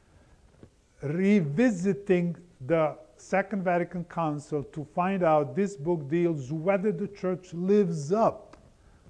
[1.02, 2.36] revisiting
[2.66, 8.58] the Second Vatican Council to find out this book deals whether the church lives up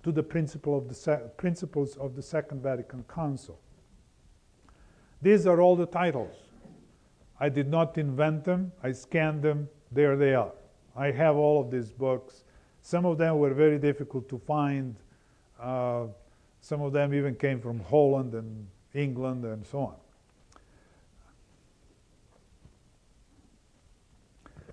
[0.04, 3.60] to the principle of the principles of the Second Vatican Council.
[5.22, 6.36] These are all the titles.
[7.40, 10.54] I did not invent them, I scanned them, there they are.
[10.96, 12.44] I have all of these books.
[12.82, 14.96] Some of them were very difficult to find.
[15.60, 16.08] Uh,
[16.60, 19.96] some of them even came from Holland and England and so on.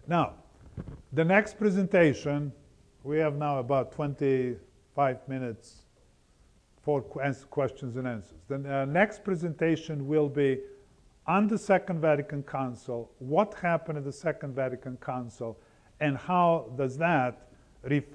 [0.09, 0.37] Now,
[1.13, 2.51] the next presentation,
[3.05, 5.83] we have now about 25 minutes
[6.83, 8.39] for questions and answers.
[8.49, 10.61] The uh, next presentation will be
[11.27, 15.59] on the Second Vatican Council, what happened at the Second Vatican Council,
[16.01, 17.51] and how does that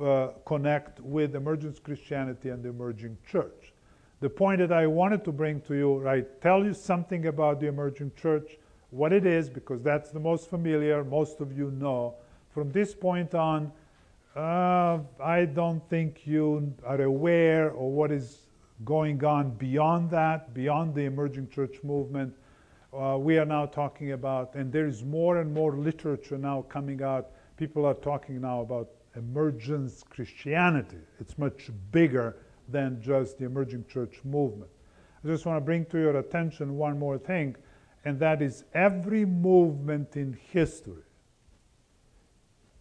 [0.02, 3.72] uh, connect with emergence Christianity and the emerging church.
[4.20, 7.68] The point that I wanted to bring to you, right, tell you something about the
[7.68, 8.58] emerging church,
[8.94, 12.14] what it is, because that's the most familiar, most of you know.
[12.54, 13.72] From this point on,
[14.36, 18.38] uh, I don't think you are aware of what is
[18.86, 22.34] going on beyond that, beyond the emerging church movement.
[22.94, 27.02] Uh, we are now talking about, and there is more and more literature now coming
[27.02, 27.32] out.
[27.58, 30.98] People are talking now about emergence Christianity.
[31.20, 32.36] It's much bigger
[32.70, 34.70] than just the emerging church movement.
[35.24, 37.56] I just want to bring to your attention one more thing,
[38.06, 41.04] and that is every movement in history,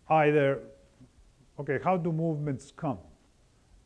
[0.09, 0.61] either,
[1.59, 2.99] okay, how do movements come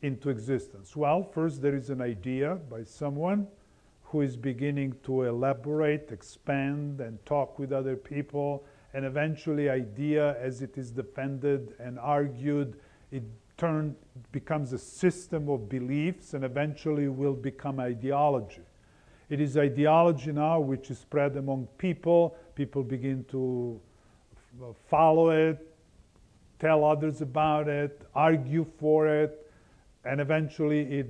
[0.01, 0.95] into existence?
[0.95, 3.47] Well, first there is an idea by someone
[4.03, 10.61] who is beginning to elaborate, expand, and talk with other people, and eventually idea as
[10.61, 12.79] it is defended and argued,
[13.11, 13.23] it
[13.57, 13.95] turn,
[14.31, 18.61] becomes a system of beliefs and eventually will become ideology.
[19.29, 22.37] It is ideology now which is spread among people.
[22.55, 23.79] People begin to
[24.87, 25.57] follow it,
[26.59, 29.51] tell others about it, argue for it,
[30.05, 31.07] and eventually it,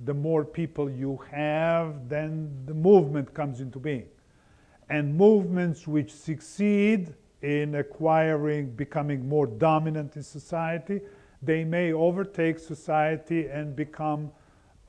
[0.00, 4.06] the more people you have, then the movement comes into being.
[4.90, 11.00] And movements which succeed in acquiring, becoming more dominant in society,
[11.42, 14.30] they may overtake society and become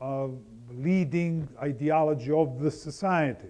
[0.02, 0.30] a
[0.72, 3.50] leading ideology of the society.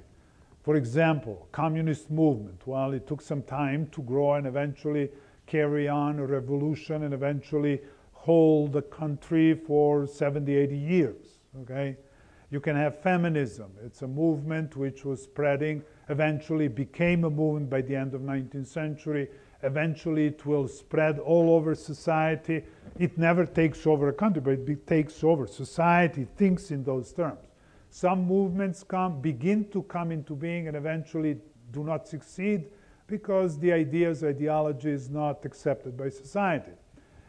[0.64, 2.66] For example, communist movement.
[2.66, 5.10] Well, it took some time to grow and eventually
[5.46, 7.82] carry on a revolution and eventually
[8.12, 11.26] hold the country for 70, 80 years.
[11.62, 11.96] Okay?
[12.50, 13.72] You can have feminism.
[13.84, 18.68] It's a movement which was spreading, eventually became a movement by the end of 19th
[18.68, 19.30] century.
[19.64, 22.64] Eventually it will spread all over society.
[22.99, 25.47] It never takes over a country, but it takes over.
[25.47, 27.39] Society thinks in those terms.
[27.89, 31.38] Some movements come, begin to come into being and eventually
[31.72, 32.66] do not succeed.
[33.08, 36.72] because the ideas, ideology is not accepted by society.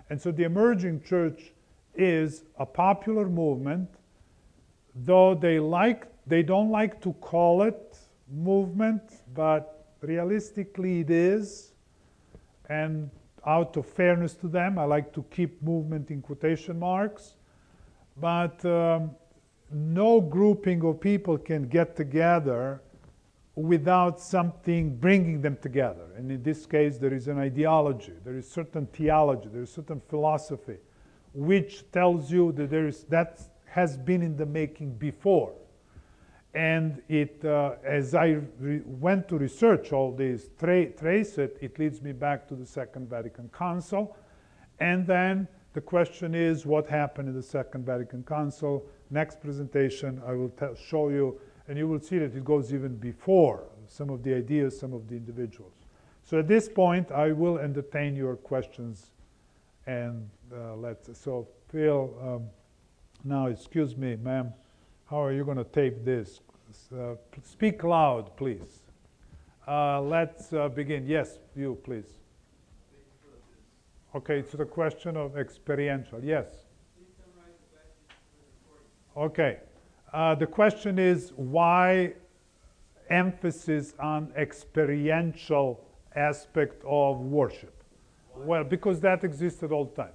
[0.09, 1.53] And so the emerging church
[1.95, 3.89] is a popular movement,
[4.95, 7.99] though they like they don't like to call it
[8.29, 9.03] movement,
[9.35, 11.73] but realistically it is.
[12.69, 13.11] And
[13.47, 17.35] out of fairness to them, I like to keep movement in quotation marks.
[18.17, 19.11] But um,
[19.71, 22.83] no grouping of people can get together
[23.55, 26.07] without something bringing them together.
[26.17, 30.01] And in this case, there is an ideology, there is certain theology, there is certain
[30.09, 30.77] philosophy,
[31.33, 35.53] which tells you that there is that has been in the making before.
[36.57, 38.39] And it, uh, as I
[38.87, 43.11] went to research all this, tra- trace it, it leads me back to the Second
[43.11, 44.17] Vatican Council.
[44.81, 48.87] And then the question is what happened in the Second Vatican Council.
[49.11, 50.51] Next presentation, I will
[50.83, 51.39] show you,
[51.69, 55.09] and you will see that it goes even before some of the ideas, some of
[55.09, 55.75] the individuals.
[56.25, 59.13] So at this point, I will entertain your questions
[59.87, 61.19] and uh, let's.
[61.21, 62.47] So, Phil, um,
[63.25, 64.55] now excuse me, ma'am,
[65.05, 66.41] how are you going to tape this?
[66.93, 68.83] Uh, speak loud, please.
[69.67, 71.07] Uh, let's uh, begin.
[71.07, 72.19] Yes, you, please.
[74.15, 76.23] Okay, it's the question of experiential.
[76.23, 76.47] Yes.
[79.17, 79.59] Okay.
[80.13, 82.15] Uh, the question is why
[83.11, 87.83] emphasis on experiential aspect of worship?
[88.37, 90.13] Well, because that existed all the time.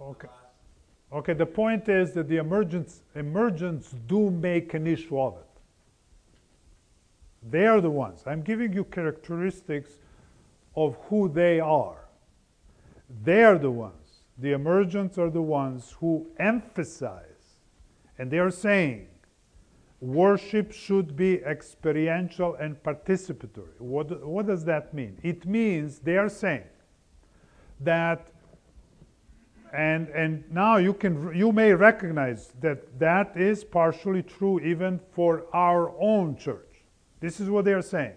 [0.00, 0.28] Okay.
[1.14, 5.46] Okay, the point is that the emergents, emergence do make an issue of it.
[7.50, 8.24] They are the ones.
[8.26, 9.92] I'm giving you characteristics
[10.74, 12.08] of who they are.
[13.22, 14.22] They are the ones.
[14.38, 17.58] The emergents are the ones who emphasize,
[18.18, 19.06] and they are saying,
[20.00, 23.78] worship should be experiential and participatory.
[23.78, 25.18] What, what does that mean?
[25.22, 26.64] It means they are saying
[27.78, 28.26] that
[29.74, 35.46] and and now you can you may recognize that that is partially true even for
[35.52, 36.84] our own church.
[37.20, 38.16] This is what they are saying.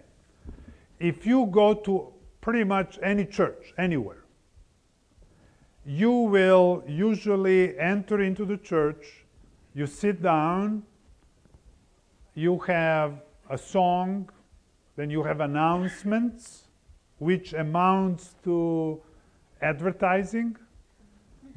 [0.99, 4.23] If you go to pretty much any church anywhere
[5.87, 9.25] you will usually enter into the church
[9.73, 10.83] you sit down
[12.35, 14.29] you have a song
[14.97, 16.63] then you have announcements
[17.19, 19.01] which amounts to
[19.61, 20.57] advertising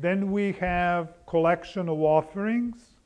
[0.01, 2.96] then we have collection of offerings.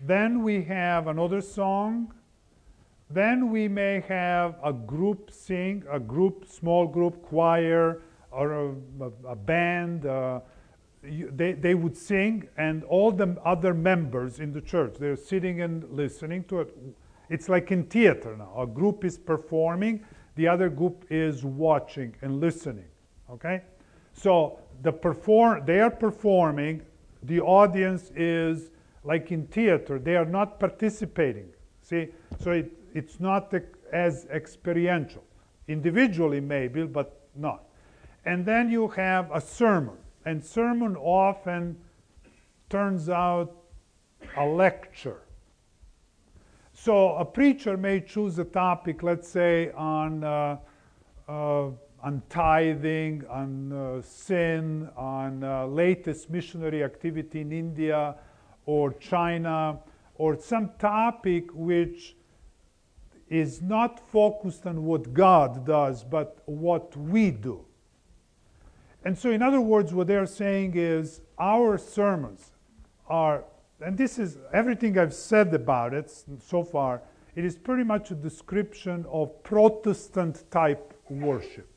[0.00, 2.14] Then we have another song.
[3.10, 9.32] Then we may have a group sing, a group, small group choir, or a, a,
[9.32, 10.06] a band.
[10.06, 10.40] Uh,
[11.04, 15.60] you, they, they would sing, and all the other members in the church, they're sitting
[15.60, 16.76] and listening to it.
[17.28, 18.52] It's like in theater now.
[18.58, 22.88] A group is performing, the other group is watching and listening.
[23.30, 23.62] Okay?
[24.12, 26.82] So the perform they are performing
[27.22, 28.70] the audience is
[29.04, 31.48] like in theater they are not participating.
[31.82, 32.08] See
[32.40, 33.52] so it, it's not
[33.92, 35.24] as experiential.
[35.68, 37.64] Individually maybe but not.
[38.24, 41.76] And then you have a sermon and sermon often
[42.68, 43.54] turns out
[44.36, 45.22] a lecture.
[46.72, 50.58] So a preacher may choose a topic let's say on uh,
[51.28, 51.70] uh,
[52.06, 58.14] on tithing, on uh, sin, on uh, latest missionary activity in India
[58.64, 59.80] or China,
[60.14, 62.14] or some topic which
[63.28, 67.64] is not focused on what God does, but what we do.
[69.04, 72.52] And so, in other words, what they're saying is our sermons
[73.08, 73.42] are,
[73.80, 77.02] and this is everything I've said about it so far,
[77.34, 81.75] it is pretty much a description of Protestant type worship.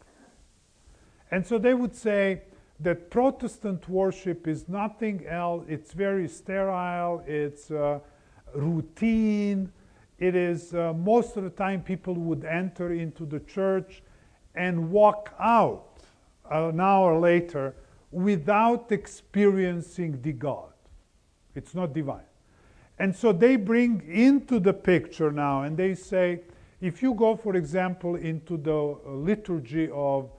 [1.32, 2.42] And so they would say
[2.80, 8.00] that Protestant worship is nothing else, it's very sterile, it's uh,
[8.54, 9.72] routine.
[10.18, 14.02] It is uh, most of the time people would enter into the church
[14.56, 15.86] and walk out
[16.52, 17.76] an hour later
[18.12, 20.74] without experiencing the God.
[21.56, 22.24] It's not divine.
[22.98, 26.42] And so they bring into the picture now and they say,
[26.82, 30.30] if you go, for example, into the liturgy of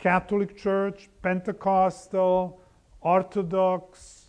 [0.00, 2.60] Catholic Church, Pentecostal,
[3.02, 4.26] Orthodox,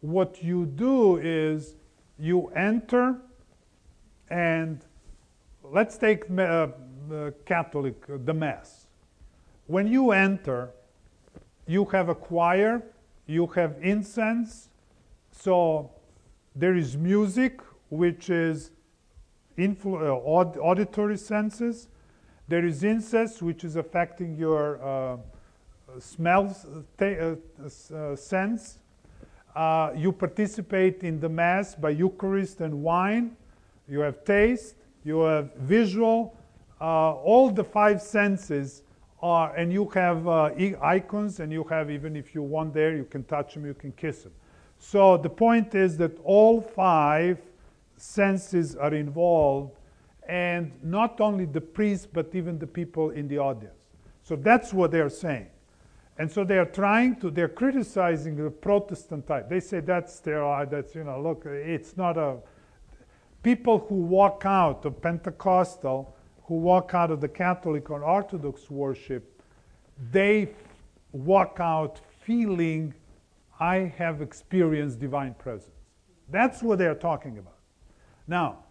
[0.00, 1.76] what you do is
[2.18, 3.16] you enter
[4.30, 4.84] and
[5.62, 6.68] let's take uh,
[7.44, 8.86] Catholic, uh, the Mass.
[9.66, 10.70] When you enter,
[11.66, 12.82] you have a choir,
[13.26, 14.68] you have incense,
[15.32, 15.90] so
[16.54, 18.70] there is music, which is
[19.58, 21.88] influ- uh, aud- auditory senses.
[22.46, 25.16] There is incest, which is affecting your uh,
[25.98, 26.54] smell
[27.00, 28.78] uh, uh, sense.
[29.54, 33.36] Uh, you participate in the Mass by Eucharist and wine.
[33.88, 34.74] You have taste,
[35.04, 36.36] you have visual.
[36.80, 38.82] Uh, all the five senses
[39.22, 40.50] are, and you have uh,
[40.82, 43.92] icons, and you have, even if you want there, you can touch them, you can
[43.92, 44.32] kiss them.
[44.78, 47.38] So the point is that all five
[47.96, 49.72] senses are involved,
[50.28, 53.84] and not only the priest, but even the people in the audience.
[54.22, 55.48] So that's what they're saying.
[56.18, 59.48] And so they are trying to, they're criticizing the Protestant type.
[59.48, 62.38] They say that's sterile, that's, you know, look, it's not a.
[63.42, 69.42] People who walk out of Pentecostal, who walk out of the Catholic or Orthodox worship,
[70.10, 70.50] they
[71.12, 72.94] walk out feeling,
[73.60, 75.70] I have experienced divine presence.
[76.30, 77.58] That's what they're talking about.
[78.26, 78.63] Now,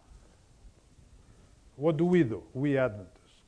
[1.76, 3.42] what do we do, we Adventists?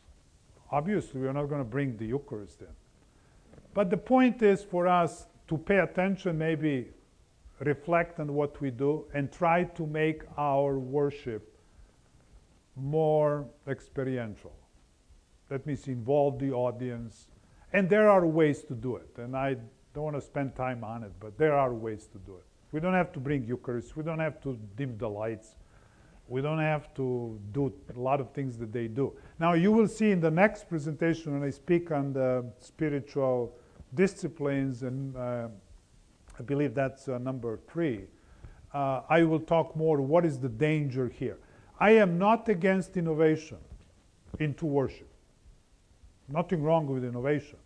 [0.71, 2.67] Obviously, we're not going to bring the Eucharist in.
[3.73, 6.88] But the point is for us to pay attention, maybe
[7.59, 11.55] reflect on what we do, and try to make our worship
[12.76, 14.53] more experiential.
[15.49, 17.28] That means involve the audience.
[17.73, 19.09] And there are ways to do it.
[19.17, 19.55] And I
[19.93, 22.43] don't want to spend time on it, but there are ways to do it.
[22.71, 23.95] We don't have to bring Eucharist.
[23.95, 25.55] We don't have to dim the lights.
[26.28, 29.13] We don't have to do a lot of things that they do.
[29.39, 33.55] Now, you will see in the next presentation when I speak on the spiritual
[33.93, 35.47] disciplines, and uh,
[36.39, 38.05] I believe that's uh, number three,
[38.73, 41.38] uh, I will talk more what is the danger here.
[41.80, 43.57] I am not against innovation
[44.39, 45.09] into worship.
[46.28, 47.57] Nothing wrong with innovation.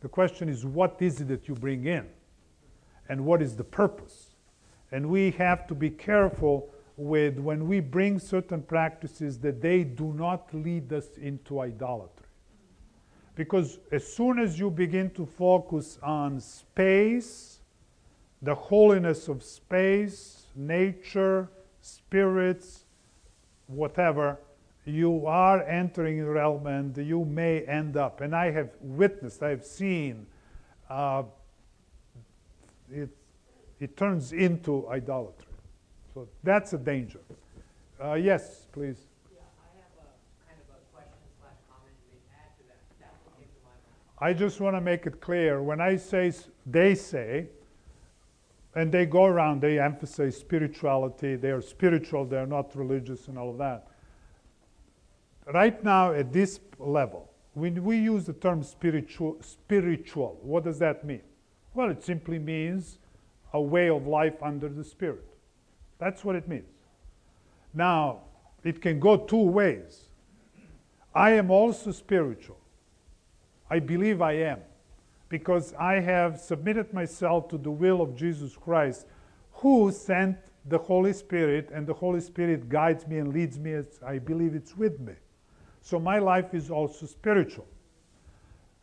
[0.00, 2.08] The question is, what is it that you bring in?
[3.08, 4.30] And what is the purpose?
[4.90, 6.72] And we have to be careful
[7.04, 12.26] with when we bring certain practices that they do not lead us into idolatry.
[13.34, 17.60] Because as soon as you begin to focus on space,
[18.42, 21.48] the holiness of space, nature,
[21.80, 22.84] spirits,
[23.66, 24.38] whatever,
[24.84, 28.20] you are entering the realm and you may end up.
[28.20, 30.26] And I have witnessed, I have seen
[30.90, 31.22] uh,
[32.90, 33.08] it,
[33.80, 35.51] it turns into idolatry.
[36.14, 37.20] So that's a danger.
[38.02, 38.98] Uh, yes, please.
[39.32, 42.80] Yeah, I kind of a question slash comment to add to that.
[43.00, 44.36] That's what came to my mind.
[44.36, 46.32] I just want to make it clear when I say
[46.66, 47.48] they say,
[48.74, 53.50] and they go around, they emphasize spirituality, they are spiritual, they're not religious, and all
[53.50, 53.88] of that.
[55.52, 61.04] Right now, at this level, when we use the term spiritual, spiritual, what does that
[61.04, 61.22] mean?
[61.74, 62.98] Well, it simply means
[63.52, 65.31] a way of life under the Spirit.
[66.02, 66.66] That's what it means.
[67.72, 68.22] Now,
[68.64, 70.06] it can go two ways.
[71.14, 72.58] I am also spiritual.
[73.70, 74.58] I believe I am
[75.28, 79.06] because I have submitted myself to the will of Jesus Christ,
[79.52, 84.00] who sent the Holy Spirit, and the Holy Spirit guides me and leads me as
[84.04, 85.14] I believe it's with me.
[85.82, 87.68] So my life is also spiritual.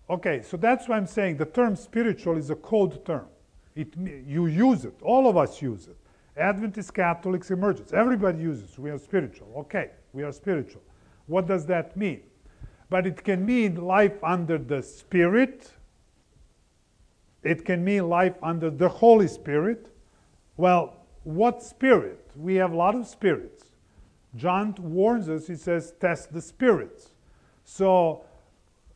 [0.09, 3.27] Okay, so that's why I'm saying the term spiritual is a code term.
[3.75, 3.93] It,
[4.25, 5.97] you use it, all of us use it.
[6.37, 8.79] Adventist, Catholics, emergents, everybody uses.
[8.79, 9.53] We are spiritual.
[9.57, 10.81] Okay, we are spiritual.
[11.27, 12.21] What does that mean?
[12.89, 15.71] But it can mean life under the Spirit,
[17.43, 19.89] it can mean life under the Holy Spirit.
[20.57, 22.29] Well, what spirit?
[22.35, 23.65] We have a lot of spirits.
[24.35, 27.11] John warns us, he says, test the spirits.
[27.63, 28.25] So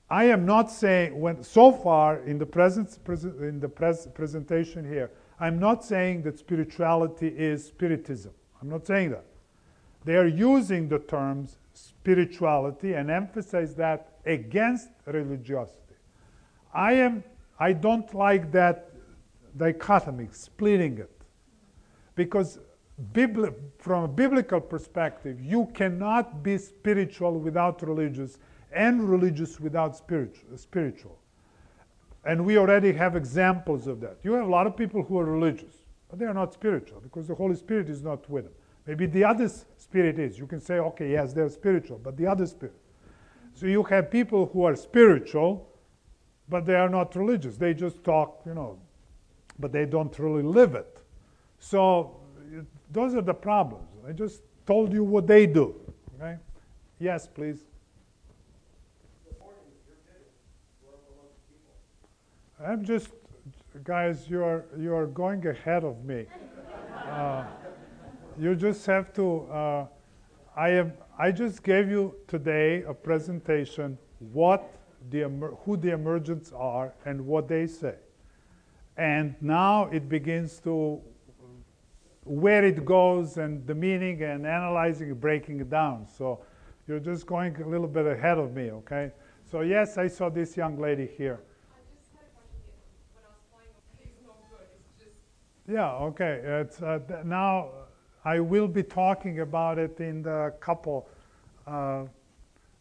[0.09, 2.45] I am not saying, when so far in the,
[3.41, 8.33] in the pres- presentation here, I'm not saying that spirituality is spiritism.
[8.61, 9.25] I'm not saying that.
[10.05, 15.95] They are using the terms spirituality and emphasize that against religiosity.
[16.73, 17.23] I am
[17.59, 18.91] I don't like that
[19.57, 21.11] dichotomy, splitting it.
[22.15, 22.59] Because
[23.13, 28.39] bibli- from a biblical perspective, you cannot be spiritual without religious
[28.71, 31.17] and religious without spiritual.
[32.25, 34.17] And we already have examples of that.
[34.23, 35.75] You have a lot of people who are religious,
[36.09, 38.53] but they are not spiritual because the Holy Spirit is not with them.
[38.87, 40.37] Maybe the other spirit is.
[40.37, 42.75] You can say, okay, yes, they're spiritual, but the other spirit.
[43.53, 45.69] So you have people who are spiritual,
[46.49, 47.57] but they are not religious.
[47.57, 48.79] They just talk, you know,
[49.59, 50.97] but they don't really live it.
[51.59, 52.17] So
[52.91, 53.87] those are the problems.
[54.07, 55.75] I just told you what they do.
[56.15, 56.37] Okay?
[56.99, 57.59] Yes, please.
[62.65, 63.09] I'm just,
[63.83, 66.27] guys, you are you are going ahead of me.
[67.09, 67.43] Uh,
[68.39, 69.41] you just have to.
[69.51, 69.87] Uh,
[70.55, 73.97] I am I just gave you today a presentation
[74.31, 74.71] what
[75.09, 75.23] the
[75.65, 77.95] who the emergents are and what they say.
[78.95, 81.01] And now it begins to
[82.23, 86.07] where it goes and the meaning and analyzing breaking it down.
[86.07, 86.45] So
[86.87, 89.11] you're just going a little bit ahead of me, okay?
[89.43, 91.41] So yes, I saw this young lady here.
[95.67, 96.41] Yeah, okay.
[96.43, 97.69] It's, uh, now
[98.25, 101.07] I will be talking about it in the couple,
[101.65, 102.03] uh,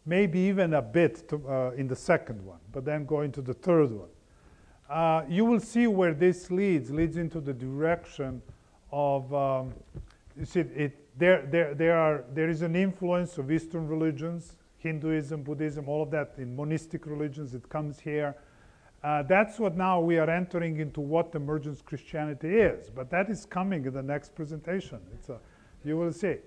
[0.05, 3.53] maybe even a bit to, uh, in the second one, but then going to the
[3.53, 4.09] third one.
[4.89, 8.41] Uh, you will see where this leads, leads into the direction
[8.91, 9.73] of, um,
[10.37, 15.43] you see, it, there, there, there, are, there is an influence of Eastern religions, Hinduism,
[15.43, 18.35] Buddhism, all of that in monistic religions, it comes here.
[19.03, 22.89] Uh, that's what now we are entering into what emergence Christianity is.
[22.89, 24.99] But that is coming in the next presentation.
[25.29, 25.33] A,
[25.83, 26.37] you will see.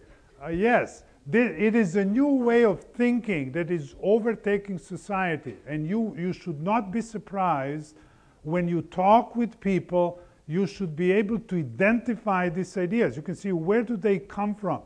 [0.43, 5.57] Uh, yes, th- it is a new way of thinking that is overtaking society.
[5.67, 7.97] And you, you should not be surprised
[8.43, 13.17] when you talk with people, you should be able to identify these ideas.
[13.17, 14.81] You can see where do they come from.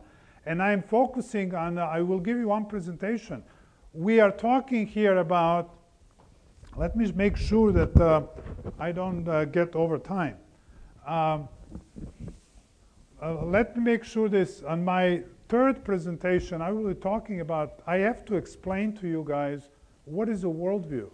[0.46, 3.44] And I'm focusing on, uh, I will give you one presentation.
[3.92, 5.74] We are talking here about
[6.80, 8.22] let me make sure that uh,
[8.78, 10.38] I don't uh, get over time.
[11.06, 11.46] Um,
[13.22, 17.80] uh, let me make sure this on my third presentation, I will be talking about,
[17.86, 19.68] I have to explain to you guys
[20.06, 21.10] what is a worldview.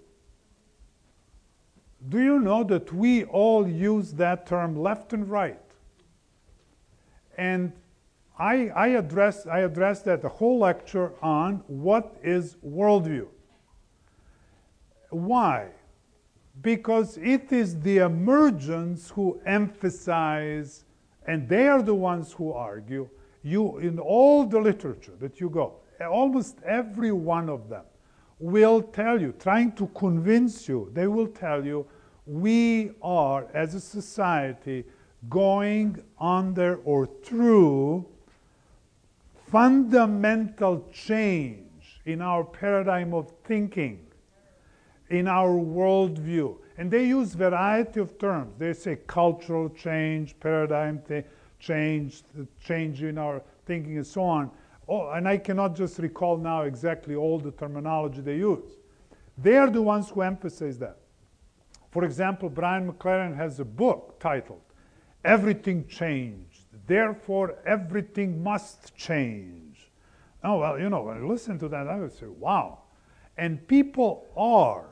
[2.10, 5.58] Do you know that we all use that term left and right?
[7.36, 7.72] And
[8.38, 13.26] I, I address I addressed that the whole lecture on what is worldview.
[15.24, 15.68] Why?
[16.62, 20.84] Because it is the emergents who emphasize,
[21.26, 23.08] and they are the ones who argue.
[23.42, 27.84] You, in all the literature that you go, almost every one of them
[28.38, 31.86] will tell you, trying to convince you, they will tell you,
[32.26, 34.84] we are, as a society,
[35.30, 38.04] going under or through
[39.50, 44.05] fundamental change in our paradigm of thinking
[45.10, 46.56] in our worldview.
[46.78, 48.54] And they use variety of terms.
[48.58, 51.02] They say cultural change, paradigm
[51.58, 52.22] change,
[52.62, 54.50] change in our thinking, and so on.
[54.88, 58.78] Oh, and I cannot just recall now exactly all the terminology they use.
[59.38, 60.98] They are the ones who emphasize that.
[61.90, 64.60] For example, Brian McLaren has a book titled
[65.24, 69.90] Everything Changed, Therefore Everything Must Change.
[70.44, 72.80] Oh, well, you know, when I listen to that, I would say, wow.
[73.36, 74.86] And people are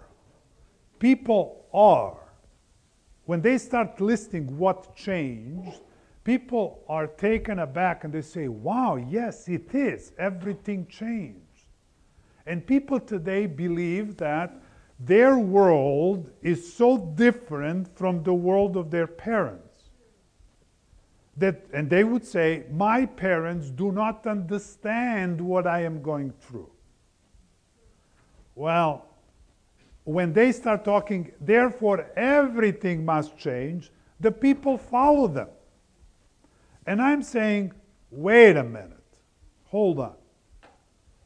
[1.05, 2.16] people are,
[3.26, 5.82] when they start listing what changed,
[6.24, 10.12] people are taken aback and they say, wow, yes, it is.
[10.16, 11.68] Everything changed.
[12.46, 14.57] And people today believe that
[14.98, 19.90] their world is so different from the world of their parents.
[21.36, 26.70] That, and they would say, My parents do not understand what I am going through.
[28.55, 29.13] Well,
[30.05, 33.90] when they start talking, therefore everything must change,
[34.20, 35.48] the people follow them.
[36.86, 37.72] And I'm saying,
[38.11, 39.18] wait a minute,
[39.64, 40.14] hold on.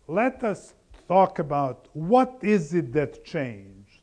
[0.06, 0.74] Let us
[1.06, 4.00] talk about what is it that changed,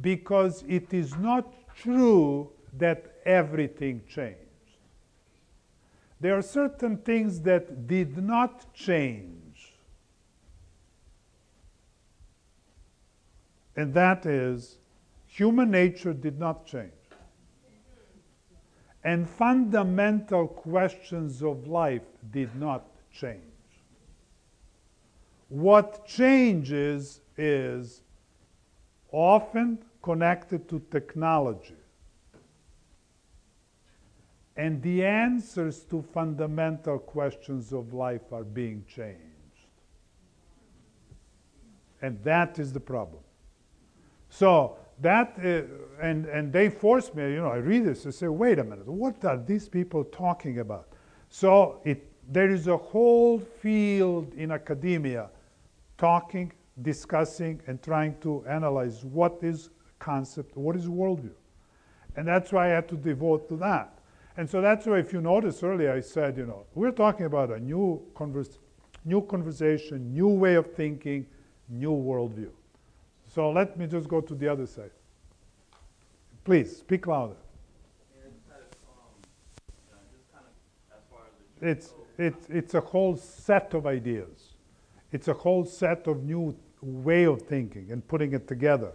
[0.00, 4.38] because it is not true that everything changed.
[6.20, 9.33] There are certain things that did not change
[13.76, 14.78] and that is
[15.26, 16.92] human nature did not change.
[19.02, 23.42] And fundamental questions of life did not change.
[25.48, 28.02] What changes is
[29.12, 31.76] often connected to technology.
[34.56, 39.18] And the answers to fundamental questions of life are being changed.
[42.00, 43.23] And that is the problem.
[44.34, 45.62] So that, uh,
[46.04, 48.88] and, and they forced me, you know, I read this, I say, wait a minute,
[48.88, 50.88] what are these people talking about?
[51.28, 55.30] So it, there is a whole field in academia
[55.98, 59.70] talking, discussing, and trying to analyze what is
[60.00, 61.36] concept, what is worldview.
[62.16, 64.00] And that's why I had to devote to that.
[64.36, 67.52] And so that's why, if you notice earlier, I said, you know, we're talking about
[67.52, 68.58] a new, converse,
[69.04, 71.24] new conversation, new way of thinking,
[71.68, 72.50] new worldview.
[73.34, 74.92] So let me just go to the other side.
[76.44, 77.34] Please, speak louder.
[81.60, 84.54] It's, it's, it's a whole set of ideas.
[85.10, 88.92] It's a whole set of new way of thinking and putting it together.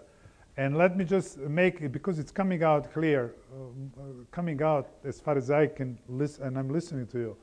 [0.56, 5.20] And let me just make it because it's coming out clear, uh, coming out as
[5.20, 7.38] far as I can listen, and I'm listening to you.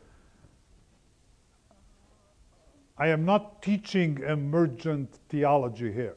[2.97, 6.17] I am not teaching emergent theology here.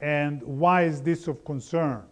[0.00, 2.04] And why is this of concern?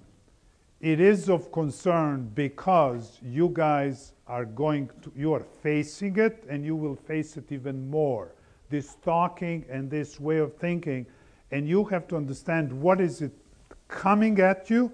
[0.80, 6.64] It is of concern because you guys are going to, you are facing it and
[6.64, 8.32] you will face it even more.
[8.70, 11.06] This talking and this way of thinking,
[11.50, 13.32] and you have to understand what is it
[13.88, 14.90] coming at you,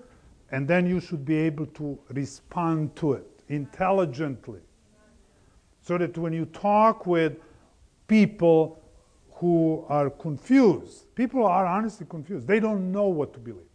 [0.50, 4.60] and then you should be able to respond to it intelligently.
[5.80, 7.38] So that when you talk with
[8.06, 8.82] people
[9.40, 12.46] who are confused, people are honestly confused.
[12.46, 13.70] They don't know what to believe.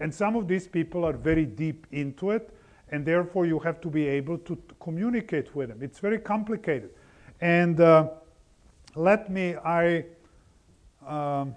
[0.00, 2.52] And some of these people are very deep into it,
[2.88, 5.78] and therefore you have to be able to, communicate with them.
[5.82, 6.90] It's very complicated.
[7.40, 8.08] And uh,
[8.96, 10.04] let me, I,
[11.06, 11.54] um,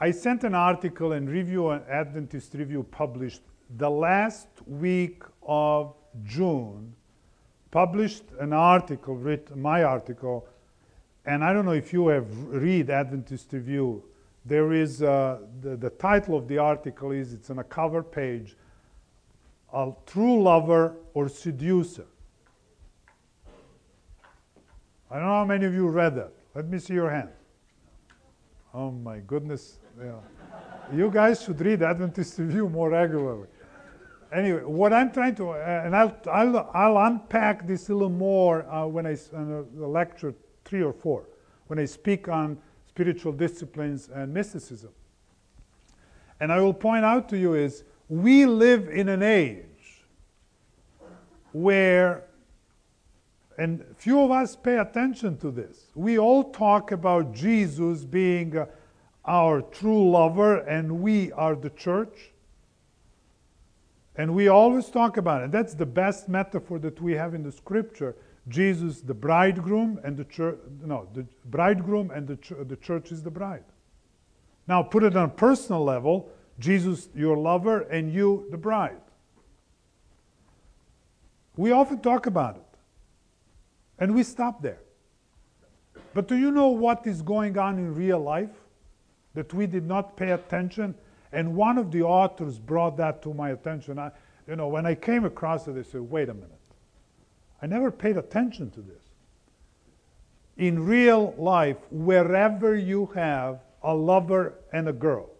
[0.00, 3.42] I sent an article and review, an Adventist Review published
[3.76, 6.94] the last week of June,
[7.70, 10.48] published an article, written, my article,
[11.24, 14.02] and I don't know if you have read Adventist Review.
[14.44, 18.56] There is uh, the, the title of the article is it's on a cover page,
[19.72, 22.06] a true lover or seducer.
[25.10, 26.32] I don't know how many of you read that.
[26.54, 27.28] Let me see your hand.
[28.74, 29.78] Oh my goodness.
[30.00, 30.14] Yeah.
[30.92, 33.46] you guys should read Adventist Review more regularly.
[34.32, 38.66] Anyway, what I'm trying to, uh, and I'll, I'll, I'll unpack this a little more
[38.66, 40.34] uh, when I uh, lecture
[40.72, 41.24] three or four,
[41.66, 42.56] when I speak on
[42.88, 44.88] spiritual disciplines and mysticism.
[46.40, 50.06] And I will point out to you is we live in an age
[51.52, 52.24] where
[53.58, 55.90] and few of us pay attention to this.
[55.94, 58.64] We all talk about Jesus being uh,
[59.26, 62.32] our true lover and we are the church.
[64.16, 65.50] And we always talk about it.
[65.52, 68.16] That's the best metaphor that we have in the scripture.
[68.48, 73.22] Jesus, the bridegroom, and the church, no, the bridegroom and the, ch- the church is
[73.22, 73.64] the bride.
[74.66, 79.00] Now, put it on a personal level Jesus, your lover, and you, the bride.
[81.56, 82.62] We often talk about it.
[83.98, 84.78] And we stop there.
[86.14, 88.50] But do you know what is going on in real life
[89.34, 90.94] that we did not pay attention?
[91.32, 93.98] And one of the authors brought that to my attention.
[93.98, 94.10] I,
[94.46, 96.50] you know, when I came across it, I said, wait a minute.
[97.62, 99.02] I never paid attention to this.
[100.56, 105.30] In real life, wherever you have a lover and a girl,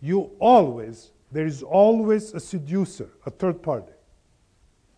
[0.00, 3.92] you always, there is always a seducer, a third party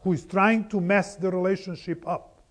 [0.02, 2.42] who is trying to mess the relationship up.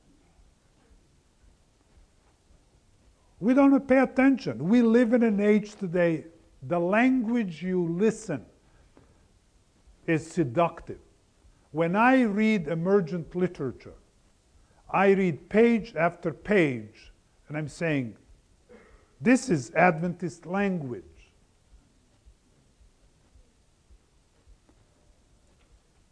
[3.39, 4.67] We don't pay attention.
[4.67, 6.25] We live in an age today,
[6.63, 8.45] the language you listen
[10.05, 10.99] is seductive.
[11.72, 13.93] When I read emergent literature,
[14.89, 17.11] I read page after page,
[17.47, 18.15] and I'm saying,
[19.20, 21.03] this is Adventist language.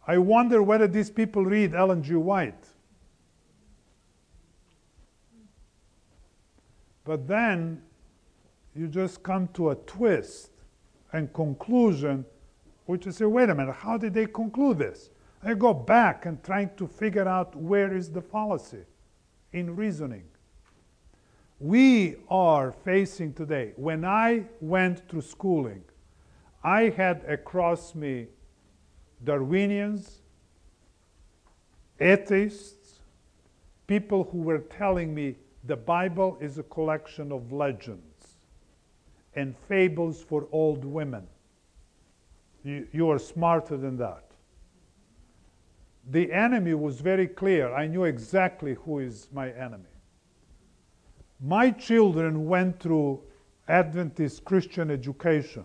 [0.06, 2.14] I wonder whether these people read Ellen G.
[2.14, 2.68] White.
[7.04, 7.82] But then
[8.74, 10.50] you just come to a twist
[11.12, 12.24] and conclusion,
[12.84, 15.10] which is say, wait a minute, how did they conclude this?
[15.46, 18.82] I go back and trying to figure out where is the fallacy
[19.52, 20.24] in reasoning.
[21.60, 25.84] We are facing today, when I went through schooling,
[26.64, 28.26] I had across me
[29.22, 30.18] Darwinians,
[32.00, 32.98] atheists,
[33.86, 38.34] people who were telling me the Bible is a collection of legends
[39.36, 41.28] and fables for old women.
[42.64, 44.25] You, you are smarter than that.
[46.10, 47.74] The enemy was very clear.
[47.74, 49.84] I knew exactly who is my enemy.
[51.40, 53.22] My children went through
[53.68, 55.64] Adventist Christian education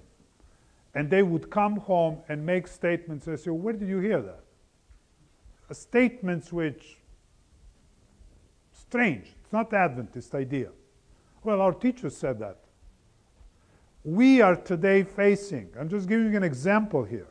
[0.95, 3.27] and they would come home and make statements.
[3.27, 4.43] I say, where did you hear that?
[5.69, 6.97] Uh, statements which,
[8.73, 10.69] strange, it's not Adventist idea.
[11.43, 12.57] Well, our teacher said that.
[14.03, 17.27] We are today facing, I'm just giving you an example here.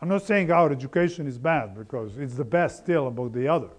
[0.00, 3.70] I'm not saying our education is bad because it's the best still about the other.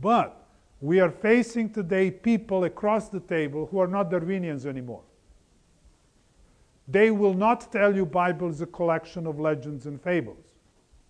[0.00, 0.46] But
[0.80, 5.02] we are facing today people across the table who are not Darwinians anymore.
[6.86, 10.54] They will not tell you Bible is a collection of legends and fables.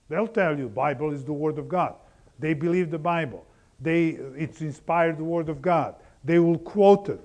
[0.09, 1.95] They'll tell you Bible is the Word of God.
[2.41, 3.45] They believe the Bible.
[3.81, 5.95] They, it's inspired the Word of God.
[6.25, 7.21] They will quote it.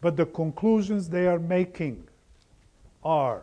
[0.00, 2.06] But the conclusions they are making
[3.02, 3.42] are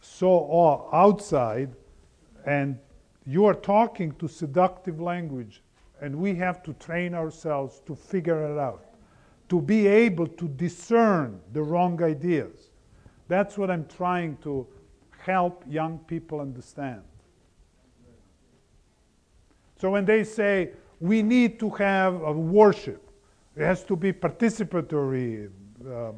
[0.00, 1.70] so outside,
[2.46, 2.78] and
[3.26, 5.62] you are talking to seductive language,
[6.00, 8.86] and we have to train ourselves to figure it out,
[9.48, 12.70] to be able to discern the wrong ideas.
[13.28, 14.66] That's what I'm trying to
[15.18, 17.02] help young people understand.
[19.78, 23.10] So when they say we need to have a worship,
[23.56, 25.50] it has to be participatory,
[25.86, 26.12] uh,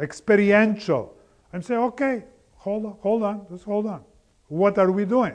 [0.00, 1.16] experiential.
[1.52, 2.24] I'm saying, okay,
[2.56, 4.04] hold on, hold on, just hold on.
[4.48, 5.34] What are we doing?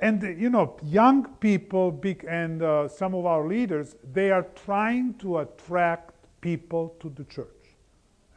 [0.00, 5.14] And you know, young people big, and uh, some of our leaders, they are trying
[5.18, 7.76] to attract people to the church,